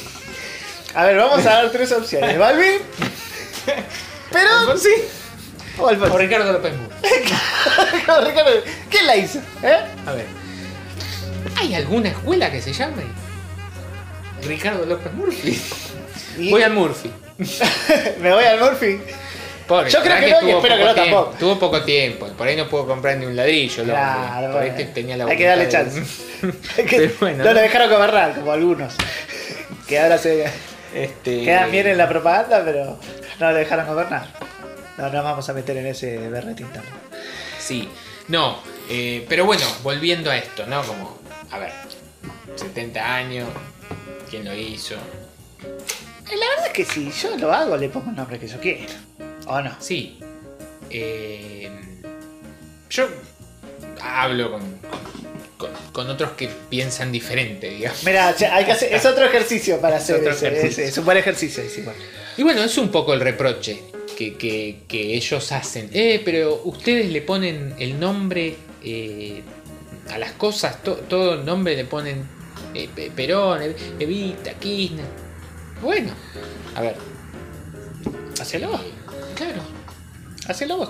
A 0.93 1.05
ver, 1.05 1.17
vamos 1.17 1.39
a 1.45 1.49
dar 1.49 1.71
tres 1.71 1.91
opciones. 1.91 2.37
¿Balvin? 2.37 2.79
¿Perón? 4.31 4.79
Sí. 4.79 4.89
¿O? 5.79 5.89
Ricardo 6.17 6.53
López 6.53 6.73
Murphy. 6.77 6.95
Ricardo, 8.25 8.51
¿Quién 8.89 9.07
la 9.07 9.17
hizo? 9.17 9.39
¿Eh? 9.63 9.77
A 10.05 10.11
ver. 10.13 10.25
¿Hay 11.57 11.73
alguna 11.75 12.09
escuela 12.09 12.51
que 12.51 12.61
se 12.61 12.71
llame 12.73 13.03
Ricardo 14.43 14.85
López 14.85 15.11
Murphy? 15.13 15.61
Y- 16.37 16.51
Voy 16.51 16.61
al 16.63 16.73
Murphy. 16.73 17.11
Me 18.21 18.33
voy 18.33 18.43
al 18.45 18.59
Murphy. 18.59 18.99
Pobre, 19.67 19.89
Yo 19.89 20.01
creo 20.01 20.19
que 20.19 20.29
no, 20.31 20.47
y 20.47 20.51
espero 20.51 20.77
que 20.77 20.83
no 20.83 20.93
tiempo, 20.93 21.15
tampoco. 21.17 21.37
Tuvo 21.39 21.59
poco 21.59 21.81
tiempo. 21.83 22.27
Por 22.27 22.47
ahí 22.47 22.55
no 22.55 22.67
puedo 22.69 22.85
comprar 22.85 23.17
ni 23.17 23.25
un 23.25 23.35
ladrillo. 23.35 23.83
Claro, 23.83 24.51
Por 24.53 24.61
ahí 24.61 24.69
bueno. 24.69 24.75
te- 24.85 24.93
tenía 24.93 25.17
la 25.17 25.25
Hay 25.25 25.37
que 25.37 25.45
darle 25.45 25.65
de- 25.65 25.71
chance. 25.71 26.03
Que- 26.87 27.11
bueno, 27.19 27.43
no 27.43 27.53
lo 27.53 27.59
dejaron 27.61 27.89
gobernar, 27.89 28.35
como 28.35 28.51
algunos. 28.51 28.93
Que 29.87 29.99
ahora 29.99 30.17
se 30.19 30.45
Este... 30.93 31.43
quedan 31.43 31.71
bien 31.71 31.87
en 31.87 31.97
la 31.97 32.07
propaganda, 32.07 32.61
pero 32.63 32.99
no 33.39 33.51
lo 33.51 33.57
dejaron 33.57 33.87
gobernar. 33.87 34.27
No 34.97 35.09
nos 35.09 35.23
vamos 35.23 35.49
a 35.49 35.53
meter 35.53 35.77
en 35.77 35.87
ese 35.87 36.17
berretín 36.29 36.67
tampoco. 36.67 36.97
Sí, 37.59 37.89
no, 38.27 38.59
eh, 38.89 39.25
pero 39.27 39.45
bueno, 39.45 39.65
volviendo 39.83 40.29
a 40.31 40.37
esto, 40.37 40.65
¿no? 40.67 40.83
Como, 40.83 41.17
a 41.51 41.57
ver, 41.59 41.71
70 42.55 43.15
años, 43.15 43.47
¿quién 44.29 44.45
lo 44.45 44.53
hizo? 44.53 44.93
Eh, 44.95 46.37
La 46.37 46.49
verdad 46.49 46.67
es 46.67 46.71
que 46.73 46.85
si 46.85 47.11
yo 47.11 47.35
lo 47.37 47.51
hago, 47.51 47.75
le 47.77 47.89
pongo 47.89 48.09
el 48.11 48.15
nombre 48.15 48.37
que 48.39 48.47
yo 48.47 48.59
quiero. 48.59 48.93
¿O 49.47 49.61
no? 49.61 49.75
Sí, 49.79 50.19
eh, 50.89 51.69
yo 52.89 53.07
hablo 54.01 54.51
con, 54.51 54.61
con, 55.57 55.69
con 55.91 56.09
otros 56.09 56.31
que 56.31 56.49
piensan 56.69 57.11
diferente, 57.11 57.69
digamos. 57.69 58.03
Mira, 58.03 58.31
es 58.31 59.05
otro 59.05 59.25
ejercicio 59.25 59.79
para 59.79 59.97
hacer 59.97 60.17
otro 60.17 60.31
ese, 60.31 60.47
ejercicio. 60.47 60.83
ese, 60.83 60.91
es 60.91 60.97
un 60.97 61.05
buen 61.05 61.17
ejercicio. 61.17 61.63
sí, 61.69 61.81
bueno. 61.81 61.99
Y 62.37 62.43
bueno, 62.43 62.63
es 62.63 62.77
un 62.77 62.89
poco 62.89 63.13
el 63.13 63.21
reproche 63.21 63.79
que, 64.17 64.35
que- 64.35 64.81
que 64.87 65.13
ellos 65.15 65.51
hacen. 65.51 65.89
Eh, 65.93 66.21
pero 66.25 66.61
ustedes 66.65 67.09
le 67.11 67.21
ponen 67.21 67.75
el 67.79 67.99
nombre 67.99 68.55
eh, 68.83 69.41
a 70.11 70.17
las 70.17 70.31
cosas, 70.33 70.81
to- 70.83 70.95
todo 71.07 71.35
el 71.35 71.45
nombre 71.45 71.75
le 71.75 71.85
ponen 71.85 72.23
eh, 72.73 72.89
Pe- 72.93 73.11
Perón, 73.11 73.61
Ev- 73.61 73.75
Evita, 73.99 74.53
Kirchner. 74.53 75.05
Bueno, 75.81 76.11
a 76.75 76.81
ver. 76.81 76.95
Hacelo 78.39 78.79
Claro. 79.35 79.61
Hacelo 80.47 80.77
vos. 80.77 80.89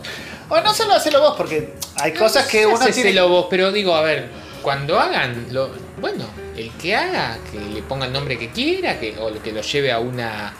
O 0.50 0.60
no 0.62 0.74
solo 0.74 0.94
hacelo 0.96 1.22
vos, 1.22 1.34
porque 1.38 1.74
hay 1.98 2.14
cosas 2.14 2.46
que 2.48 2.66
uno 2.66 2.78
tiene. 2.78 2.92
hacéselo 2.92 3.30
vos, 3.30 3.48
pero 3.50 3.72
digo, 3.72 3.96
a 3.96 4.02
ver, 4.02 4.30
cuando 4.62 5.00
hagan 5.00 5.48
lo. 5.52 5.72
Bueno, 6.00 6.26
el 6.58 6.72
que 6.74 6.96
haga, 6.96 7.38
que 7.52 7.60
le 7.60 7.82
ponga 7.82 8.06
el 8.06 8.14
nombre 8.14 8.38
que 8.38 8.50
quiera, 8.52 9.00
que, 9.00 9.18
o 9.18 9.32
que 9.42 9.52
lo 9.54 9.62
lleve 9.62 9.92
a 9.92 10.00
una. 10.00 10.54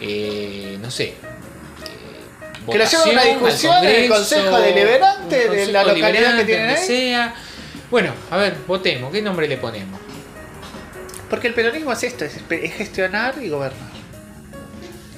eh, 0.00 0.76
no 0.80 0.90
sé. 0.90 1.04
eh, 1.04 1.14
Que 2.70 2.78
lo 2.78 2.84
lleve 2.84 3.02
a 3.02 3.12
una 3.12 3.22
discusión 3.24 3.84
en 3.84 4.04
el 4.04 4.10
Consejo 4.10 4.58
Deliberante 4.60 5.48
de 5.48 5.66
la 5.72 5.84
localidad 5.84 6.36
que 6.38 6.44
tienen 6.44 6.70
ahí. 6.70 6.86
sea. 6.86 7.34
Bueno, 7.90 8.12
a 8.30 8.36
ver, 8.36 8.56
votemos. 8.66 9.10
¿Qué 9.12 9.22
nombre 9.22 9.48
le 9.48 9.56
ponemos? 9.56 9.98
Porque 11.30 11.48
el 11.48 11.54
peronismo 11.54 11.92
es 11.92 12.02
esto: 12.02 12.26
es, 12.26 12.36
es 12.50 12.74
gestionar 12.74 13.34
y 13.42 13.48
gobernar. 13.48 13.88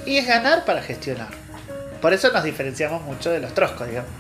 Y 0.07 0.18
es 0.18 0.26
ganar 0.29 0.64
para 0.64 0.81
gestionar. 0.83 1.29
Por 2.01 2.13
eso 2.13 2.31
nos 2.33 2.45
diferenciamos 2.45 3.03
mucho 3.03 3.31
de 3.31 3.41
los 3.41 3.53
troscos, 3.55 3.89
digamos. 3.89 4.11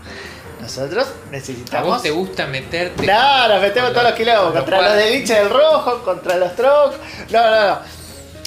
Nosotros 0.60 1.06
¿A 1.06 1.30
necesitamos. 1.30 1.86
vos 1.86 2.02
te 2.02 2.10
gusta 2.10 2.46
meterte? 2.46 3.02
Claro, 3.02 3.60
metemos 3.60 3.90
con 3.90 4.02
todos 4.02 4.10
los 4.10 4.38
con 4.42 4.52
Contra 4.52 4.76
los 4.78 4.86
cuadros? 4.86 4.96
del 4.96 5.14
hincha 5.14 5.34
del 5.38 5.50
rojo, 5.50 6.02
contra 6.02 6.36
los 6.36 6.56
trocos. 6.56 6.96
No, 7.30 7.42
no, 7.50 7.68
no. 7.68 7.78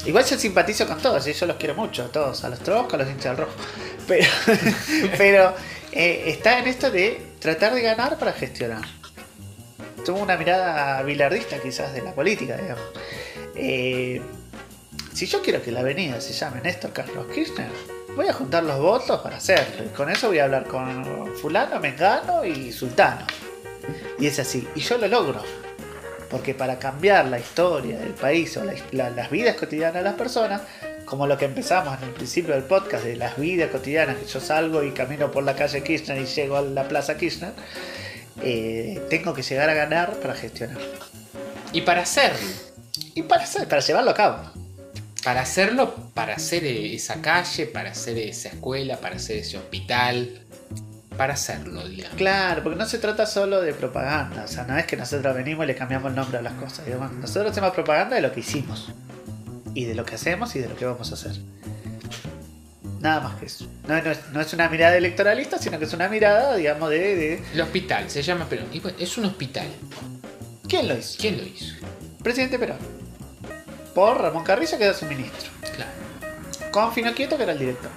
Igual 0.05 0.25
yo 0.25 0.37
simpatizo 0.37 0.87
con 0.87 0.97
todos, 0.99 1.27
y 1.27 1.33
yo 1.33 1.45
los 1.45 1.57
quiero 1.57 1.75
mucho, 1.75 2.05
a 2.05 2.07
todos, 2.07 2.43
a 2.43 2.49
los 2.49 2.59
trocos, 2.59 2.93
a 2.93 2.97
los 2.97 3.09
hinchas 3.09 3.35
del 3.37 3.45
rojo. 3.45 3.57
Pero, 4.07 4.27
pero 5.17 5.53
eh, 5.91 6.23
está 6.27 6.59
en 6.59 6.67
esto 6.67 6.89
de 6.89 7.33
tratar 7.39 7.73
de 7.75 7.81
ganar 7.81 8.17
para 8.17 8.33
gestionar. 8.33 8.81
Tengo 10.05 10.19
una 10.19 10.37
mirada 10.37 11.01
bilardista 11.03 11.59
quizás 11.59 11.93
de 11.93 12.01
la 12.01 12.13
política, 12.13 12.55
digamos. 12.57 12.83
Eh, 13.55 14.21
si 15.13 15.25
yo 15.27 15.41
quiero 15.41 15.61
que 15.61 15.71
la 15.71 15.81
avenida 15.81 16.19
se 16.21 16.33
llame 16.33 16.61
Néstor 16.61 16.93
Carlos 16.93 17.27
Kirchner, 17.33 17.67
voy 18.19 18.27
a 18.27 18.33
juntar 18.33 18.63
los 18.65 18.77
votos 18.79 19.21
para 19.21 19.37
hacerlo. 19.37 19.85
Y 19.85 19.95
con 19.95 20.09
eso 20.09 20.27
voy 20.27 20.39
a 20.39 20.43
hablar 20.43 20.65
con 20.65 21.35
fulano, 21.41 21.79
mengano 21.79 22.43
y 22.43 22.69
sultano. 22.73 23.25
Y 24.19 24.27
es 24.27 24.37
así. 24.39 24.67
Y 24.75 24.81
yo 24.81 24.97
lo 24.97 25.07
logro. 25.07 25.41
Porque 26.29 26.53
para 26.53 26.77
cambiar 26.77 27.25
la 27.27 27.39
historia 27.39 27.97
del 27.97 28.13
país 28.13 28.57
o 28.57 28.63
la- 28.65 28.73
la- 28.91 29.09
las 29.09 29.29
vidas 29.31 29.55
cotidianas 29.55 29.95
de 29.95 30.01
las 30.03 30.15
personas, 30.15 30.61
como 31.05 31.27
lo 31.27 31.37
que 31.37 31.45
empezamos 31.45 31.97
en 31.97 32.09
el 32.09 32.13
principio 32.13 32.53
del 32.55 32.63
podcast 32.65 33.05
de 33.05 33.15
las 33.15 33.37
vidas 33.37 33.71
cotidianas, 33.71 34.17
que 34.17 34.25
yo 34.25 34.41
salgo 34.41 34.83
y 34.83 34.91
camino 34.91 35.31
por 35.31 35.43
la 35.45 35.55
calle 35.55 35.81
Kirchner 35.81 36.17
y 36.21 36.25
llego 36.25 36.57
a 36.57 36.61
la 36.61 36.87
plaza 36.89 37.15
Kirchner, 37.15 37.53
eh, 38.43 39.01
tengo 39.09 39.33
que 39.33 39.41
llegar 39.43 39.69
a 39.69 39.73
ganar 39.73 40.11
para 40.19 40.33
gestionar. 40.35 40.77
Y 41.71 41.81
para 41.81 42.01
hacerlo. 42.01 42.37
Y 43.15 43.23
para, 43.23 43.43
hacer- 43.45 43.67
para 43.69 43.81
llevarlo 43.81 44.11
a 44.11 44.13
cabo. 44.13 44.51
Para 45.23 45.41
hacerlo, 45.41 45.93
para 46.13 46.35
hacer 46.35 46.63
eh, 46.63 46.95
esa 46.95 47.21
calle, 47.21 47.65
para 47.65 47.91
hacer 47.91 48.17
esa 48.17 48.49
escuela, 48.49 48.97
para 48.97 49.17
hacer 49.17 49.37
ese 49.37 49.57
hospital. 49.57 50.41
Para 51.17 51.33
hacerlo, 51.33 51.85
digamos. 51.87 52.15
Claro, 52.15 52.63
porque 52.63 52.79
no 52.79 52.85
se 52.85 52.97
trata 52.99 53.25
solo 53.25 53.61
de 53.61 53.73
propaganda. 53.73 54.43
O 54.45 54.47
sea, 54.47 54.63
no 54.63 54.77
es 54.77 54.85
que 54.85 54.95
nosotros 54.95 55.35
venimos 55.35 55.65
y 55.65 55.67
le 55.67 55.75
cambiamos 55.75 56.09
el 56.11 56.15
nombre 56.15 56.37
a 56.37 56.41
las 56.41 56.53
cosas. 56.53 56.85
digamos. 56.85 57.11
Nosotros 57.13 57.51
hacemos 57.51 57.71
propaganda 57.73 58.15
de 58.15 58.21
lo 58.21 58.31
que 58.31 58.39
hicimos. 58.39 58.93
Y 59.73 59.83
de 59.85 59.95
lo 59.95 60.05
que 60.05 60.15
hacemos 60.15 60.55
y 60.55 60.59
de 60.59 60.69
lo 60.69 60.75
que 60.77 60.85
vamos 60.85 61.11
a 61.11 61.15
hacer. 61.15 61.33
Nada 63.01 63.19
más 63.21 63.35
que 63.39 63.45
eso. 63.47 63.67
No, 63.87 64.01
no 64.01 64.11
es, 64.11 64.19
no 64.31 64.41
es 64.41 64.53
una 64.53 64.69
mirada 64.69 64.95
electoralista, 64.97 65.57
sino 65.57 65.77
que 65.79 65.85
es 65.85 65.93
una 65.93 66.07
mirada, 66.09 66.55
digamos, 66.55 66.89
de... 66.89 67.15
de- 67.15 67.43
El 67.53 67.61
hospital, 67.61 68.09
se 68.09 68.21
llama 68.21 68.45
Perón. 68.47 68.67
Y 68.73 68.81
es 69.03 69.17
un 69.17 69.25
hospital. 69.25 69.67
¿Quién 70.67 70.87
lo 70.87 70.97
hizo? 70.97 71.17
¿Quién 71.19 71.37
lo 71.37 71.43
hizo? 71.43 71.75
Presidente 72.23 72.57
Perón. 72.59 72.77
Por 73.93 74.21
Ramón 74.21 74.43
Carrillo, 74.43 74.77
que 74.77 74.83
era 74.85 74.93
su 74.93 75.05
ministro. 75.05 75.49
Claro. 75.75 75.91
Con 76.71 76.93
Fino 76.93 77.13
Quieto, 77.13 77.37
que 77.37 77.43
era 77.43 77.51
el 77.53 77.59
director. 77.59 77.89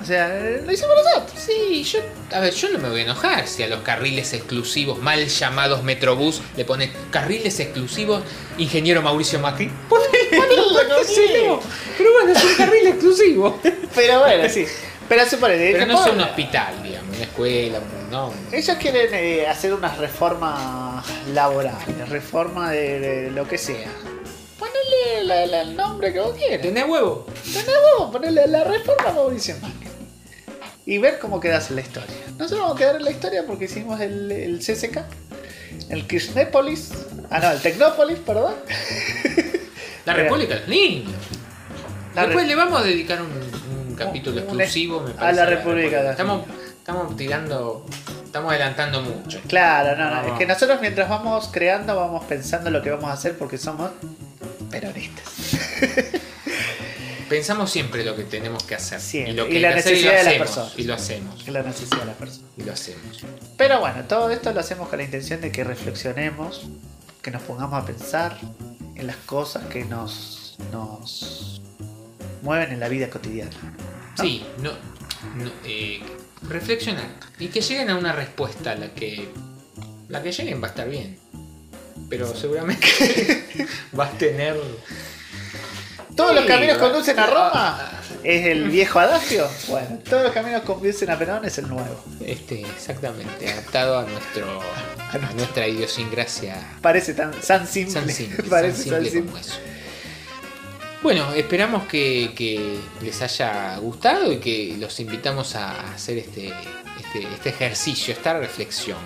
O 0.00 0.04
sea, 0.04 0.28
lo 0.64 0.70
hicimos 0.70 0.94
nosotros. 1.04 1.32
Sí, 1.40 1.82
yo. 1.82 2.00
A 2.32 2.40
ver, 2.40 2.52
yo 2.52 2.68
no 2.70 2.78
me 2.78 2.90
voy 2.90 3.00
a 3.00 3.04
enojar 3.04 3.46
si 3.48 3.62
a 3.62 3.66
los 3.68 3.80
carriles 3.80 4.32
exclusivos, 4.34 4.98
mal 4.98 5.26
llamados 5.26 5.82
Metrobús, 5.82 6.42
le 6.56 6.64
ponen 6.64 6.92
carriles 7.10 7.58
exclusivos, 7.60 8.22
ingeniero 8.58 9.00
Mauricio 9.02 9.38
Macri. 9.40 9.70
Ponérselo. 9.88 11.60
Pero 11.98 12.12
bueno, 12.12 12.32
es 12.38 12.44
un 12.44 12.54
carril 12.56 12.86
exclusivo. 12.88 13.58
Pero 13.94 14.20
bueno, 14.20 14.48
sí. 14.48 14.66
Pero. 15.08 15.24
Pero 15.40 15.86
no 15.86 16.04
es 16.04 16.12
un 16.12 16.20
hospital, 16.20 16.82
digamos, 16.82 17.14
una 17.16 17.24
escuela, 17.24 17.78
un- 17.78 18.10
no. 18.10 18.32
Ellos 18.52 18.76
quieren 18.78 19.08
eh, 19.14 19.46
hacer 19.46 19.72
una 19.72 19.94
reforma 19.94 21.02
laboral, 21.32 21.76
reforma 22.08 22.70
de, 22.72 23.00
de 23.00 23.30
lo 23.30 23.46
que 23.48 23.56
sea. 23.56 23.88
La- 25.24 25.46
la- 25.46 25.62
el 25.62 25.74
nombre 25.76 26.12
que 26.12 26.20
vos 26.20 26.34
quieras. 26.36 26.60
¿Tenés 26.62 26.84
huevo? 26.88 27.26
Tenés 27.44 27.66
huevo, 27.68 28.12
ponele 28.12 28.46
la 28.46 28.64
reforma 28.64 29.12
Mauricio 29.12 29.54
Macri. 29.60 29.88
Y 30.84 30.98
ver 30.98 31.18
cómo 31.18 31.40
quedas 31.40 31.70
en 31.70 31.76
la 31.76 31.82
historia. 31.82 32.14
Nosotros 32.38 32.60
vamos 32.60 32.76
a 32.76 32.78
quedar 32.78 32.96
en 32.96 33.04
la 33.04 33.10
historia 33.10 33.44
porque 33.46 33.64
hicimos 33.64 34.00
el, 34.00 34.30
el 34.30 34.58
CCK, 34.60 34.98
el 35.90 36.06
Kirchnépolis, 36.06 36.92
ah 37.30 37.40
no, 37.40 37.50
el 37.50 37.60
Tecnópolis, 37.60 38.18
perdón. 38.20 38.54
La. 40.04 40.14
República 40.14 40.54
de 40.54 40.60
los 40.60 40.68
Niños. 40.68 41.12
La 42.14 42.22
Después 42.26 42.46
le 42.46 42.54
vamos 42.54 42.80
a 42.80 42.84
dedicar 42.84 43.20
un, 43.20 43.30
un 43.88 43.94
capítulo 43.96 44.36
Un- 44.42 44.50
un- 44.50 44.60
exclusivo, 44.60 45.00
me 45.00 45.10
a 45.10 45.16
parece. 45.16 45.40
la 45.40 45.46
República 45.46 45.96
de 45.98 46.02
los 46.04 46.10
Estamos, 46.12 46.46
estamos 46.78 47.16
tirando. 47.16 47.84
Estamos 48.24 48.50
adelantando 48.50 49.00
mucho. 49.02 49.40
Claro, 49.48 49.96
no, 49.96 50.08
no, 50.10 50.22
No. 50.22 50.32
es 50.32 50.38
que 50.38 50.46
nosotros 50.46 50.78
mientras 50.80 51.08
vamos 51.08 51.48
creando 51.50 51.96
vamos 51.96 52.24
pensando 52.26 52.70
lo 52.70 52.80
que 52.82 52.90
vamos 52.90 53.10
a 53.10 53.14
hacer 53.14 53.36
porque 53.36 53.56
somos 53.58 53.90
peronistas. 54.70 55.24
Pensamos 57.28 57.70
siempre 57.70 58.04
lo 58.04 58.14
que 58.14 58.22
tenemos 58.22 58.62
que 58.62 58.76
hacer. 58.76 59.00
Siempre. 59.00 59.32
Y, 59.32 59.36
lo 59.36 59.46
Y 59.46 59.50
que 59.50 59.60
la 59.60 59.68
y 59.68 59.70
lo 59.70 59.76
necesidad 59.76 60.10
de 60.10 60.16
las 60.16 60.26
hacemos, 60.26 60.46
personas. 60.46 60.78
Y 60.78 60.84
lo 60.84 60.94
hacemos. 60.94 61.40
Es 61.42 61.48
la 61.48 61.62
necesidad 61.62 62.00
de 62.00 62.06
las 62.06 62.16
personas. 62.16 62.50
Y 62.56 62.62
lo 62.62 62.72
hacemos. 62.72 63.24
Pero 63.56 63.80
bueno, 63.80 64.04
todo 64.04 64.30
esto 64.30 64.52
lo 64.52 64.60
hacemos 64.60 64.88
con 64.88 64.98
la 64.98 65.04
intención 65.04 65.40
de 65.40 65.50
que 65.50 65.64
reflexionemos, 65.64 66.66
que 67.22 67.30
nos 67.32 67.42
pongamos 67.42 67.82
a 67.82 67.86
pensar 67.86 68.38
en 68.94 69.06
las 69.06 69.16
cosas 69.16 69.64
que 69.66 69.84
nos, 69.84 70.56
nos 70.72 71.60
mueven 72.42 72.72
en 72.72 72.80
la 72.80 72.88
vida 72.88 73.10
cotidiana. 73.10 73.50
¿no? 74.16 74.24
Sí, 74.24 74.46
no, 74.62 74.70
no, 75.36 75.50
eh, 75.64 76.00
reflexionar. 76.42 77.08
Y 77.38 77.48
que 77.48 77.60
lleguen 77.60 77.90
a 77.90 77.96
una 77.96 78.12
respuesta 78.12 78.72
a 78.72 78.76
la 78.76 78.94
que. 78.94 79.28
La 80.08 80.22
que 80.22 80.30
lleguen 80.30 80.62
va 80.62 80.68
a 80.68 80.70
estar 80.70 80.88
bien. 80.88 81.18
Pero 82.08 82.34
seguramente 82.34 82.86
va 83.98 84.06
a 84.06 84.10
tener. 84.10 84.56
Todos 86.14 86.34
los 86.34 86.44
caminos 86.46 86.78
conducen 86.78 87.18
a 87.18 87.24
ah, 87.24 87.26
Roma. 87.26 87.90
¿Es 88.22 88.46
el 88.46 88.70
viejo 88.70 88.98
adagio? 88.98 89.48
Bueno, 89.68 89.98
todos 90.08 90.22
los 90.24 90.32
caminos 90.32 90.62
conducen 90.62 91.10
a 91.10 91.18
Perón 91.18 91.44
es 91.44 91.58
el 91.58 91.68
nuevo. 91.68 92.02
Este, 92.24 92.62
exactamente, 92.62 93.52
adaptado 93.52 93.98
a 93.98 94.04
nuestro. 94.04 94.60
a 95.12 95.18
nuestra 95.34 95.68
idiosincrasia 95.68 96.56
Parece 96.80 97.14
tan, 97.14 97.32
simple. 97.66 98.12
Simple, 98.12 98.42
Parece 98.50 98.90
tan 98.90 99.04
simple 99.04 99.10
simple. 99.10 99.32
como 99.32 99.38
eso. 99.38 99.54
Bueno, 101.02 101.32
esperamos 101.34 101.86
que, 101.86 102.32
que 102.34 102.78
les 103.02 103.22
haya 103.22 103.76
gustado 103.76 104.32
y 104.32 104.38
que 104.38 104.76
los 104.78 104.98
invitamos 104.98 105.54
a 105.54 105.92
hacer 105.92 106.18
este, 106.18 106.48
este, 106.48 107.22
este 107.32 107.48
ejercicio, 107.50 108.12
esta 108.12 108.38
reflexión. 108.38 108.98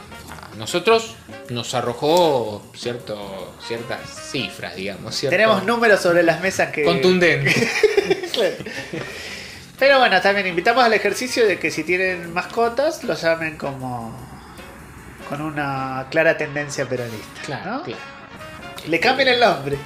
Nosotros 0.61 1.15
nos 1.49 1.73
arrojó 1.75 2.63
cierto, 2.77 3.55
ciertas 3.67 3.99
cifras, 4.31 4.77
digamos. 4.77 5.15
cierto- 5.17 5.35
Tenemos 5.35 5.65
números 5.65 6.01
sobre 6.01 6.23
las 6.23 6.41
mesas 6.41 6.71
que. 6.71 6.85
contundentes. 6.85 7.57
Claro. 8.33 8.55
Pero 9.79 9.99
bueno, 9.99 10.21
también 10.21 10.47
invitamos 10.47 10.85
al 10.85 10.93
ejercicio 10.95 11.47
de 11.47 11.59
que 11.59 11.71
si 11.71 11.83
tienen 11.85 12.33
mascotas, 12.33 13.03
lo 13.05 13.15
llamen 13.15 13.57
como. 13.57 14.15
con 15.29 15.41
una 15.41 16.07
clara 16.11 16.37
tendencia 16.37 16.87
peronista. 16.89 17.43
Claro, 17.45 17.71
¿no? 17.71 17.83
claro. 17.83 18.03
Le 18.87 19.01
cambien 19.01 19.29
el 19.29 19.41
nombre. 19.41 19.77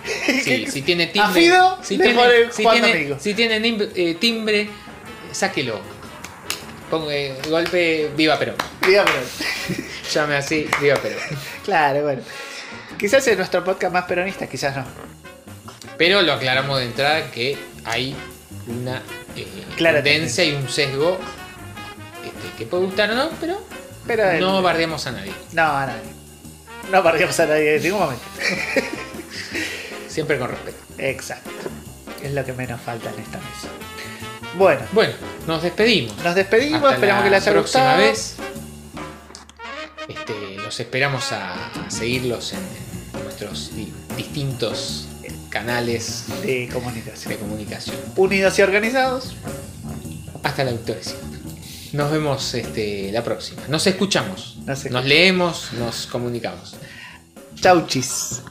Sí, 0.42 0.66
si 0.70 0.82
tiene 0.82 1.06
timbre. 1.08 1.30
A 1.30 1.32
Fido 1.34 1.78
si 1.82 1.96
le 1.96 2.04
tiene, 2.04 2.18
ponen 2.20 2.52
si 2.52 2.62
Juan 2.62 2.74
tiene- 2.76 2.92
Domingo. 2.92 3.16
si 3.20 3.34
tiene 3.34 3.88
eh, 3.94 4.14
timbre, 4.20 4.68
sáquelo. 5.32 5.80
pongo, 6.90 7.10
eh, 7.10 7.34
golpe 7.48 8.10
Viva 8.16 8.38
Perón. 8.38 8.56
Viva 8.86 9.04
Perón. 9.04 9.24
Llame 10.12 10.36
así, 10.36 10.68
Viva 10.80 10.96
Perón. 10.96 11.18
Claro, 11.64 12.02
bueno. 12.02 12.22
Quizás 12.98 13.26
es 13.26 13.36
nuestro 13.36 13.64
podcast 13.64 13.92
más 13.92 14.04
peronista, 14.04 14.46
quizás 14.46 14.76
no. 14.76 14.84
Pero 15.96 16.22
lo 16.22 16.32
aclaramos 16.32 16.78
de 16.78 16.84
entrada 16.86 17.30
que 17.30 17.56
hay 17.84 18.14
una 18.66 19.02
eh, 19.36 19.46
Clara 19.76 20.02
tendencia 20.02 20.44
y 20.44 20.52
un 20.54 20.68
sesgo 20.68 21.18
este, 22.24 22.56
que 22.58 22.66
puede 22.66 22.84
gustar 22.84 23.10
o 23.10 23.14
no, 23.14 23.30
pero 23.40 23.60
Pero 24.06 24.30
el- 24.30 24.40
no 24.40 24.62
bardeamos 24.62 25.06
a 25.06 25.12
nadie. 25.12 25.32
No, 25.52 25.62
a 25.62 25.86
nadie. 25.86 26.12
No 26.90 27.02
perdíamos 27.02 27.38
a 27.40 27.46
nadie 27.46 27.76
en 27.76 27.82
ningún 27.82 28.00
momento. 28.00 28.24
Siempre 30.08 30.38
con 30.38 30.48
respeto. 30.50 30.78
Exacto. 30.98 31.50
Es 32.22 32.32
lo 32.32 32.44
que 32.44 32.52
menos 32.52 32.80
falta 32.80 33.10
en 33.10 33.18
esta 33.20 33.38
mesa. 33.38 33.68
Bueno, 34.56 34.82
Bueno, 34.92 35.12
nos 35.46 35.62
despedimos. 35.62 36.16
nos 36.22 36.34
despedimos, 36.34 36.82
Hasta 36.84 36.94
esperamos 36.94 37.24
la 37.24 37.28
que 37.28 37.30
les 37.36 37.42
haya 37.42 37.52
próxima 37.52 37.84
gustado. 37.96 38.08
vez. 38.10 38.36
Este, 40.08 40.56
los 40.56 40.78
esperamos 40.80 41.32
a, 41.32 41.68
a 41.86 41.90
seguirlos 41.90 42.52
en, 42.52 42.58
en 43.18 43.24
nuestros 43.24 43.74
di- 43.74 43.92
distintos 44.16 45.08
canales 45.48 46.24
De 46.42 46.68
comunicación. 46.72 47.32
de 47.32 47.38
comunicación. 47.38 47.96
Unidos 48.16 48.58
y 48.58 48.62
organizados. 48.62 49.34
Hasta 50.42 50.64
la 50.64 50.72
autoría. 50.72 51.00
Nos 51.92 52.10
vemos 52.10 52.54
este, 52.54 53.12
la 53.12 53.22
próxima. 53.22 53.62
Nos 53.68 53.86
escuchamos. 53.86 54.56
Nos 54.66 54.78
escuchamos. 54.78 54.92
Nos 54.92 55.04
leemos, 55.06 55.72
nos 55.74 56.06
comunicamos. 56.06 56.74
Chau 57.60 57.86
chis. 57.86 58.42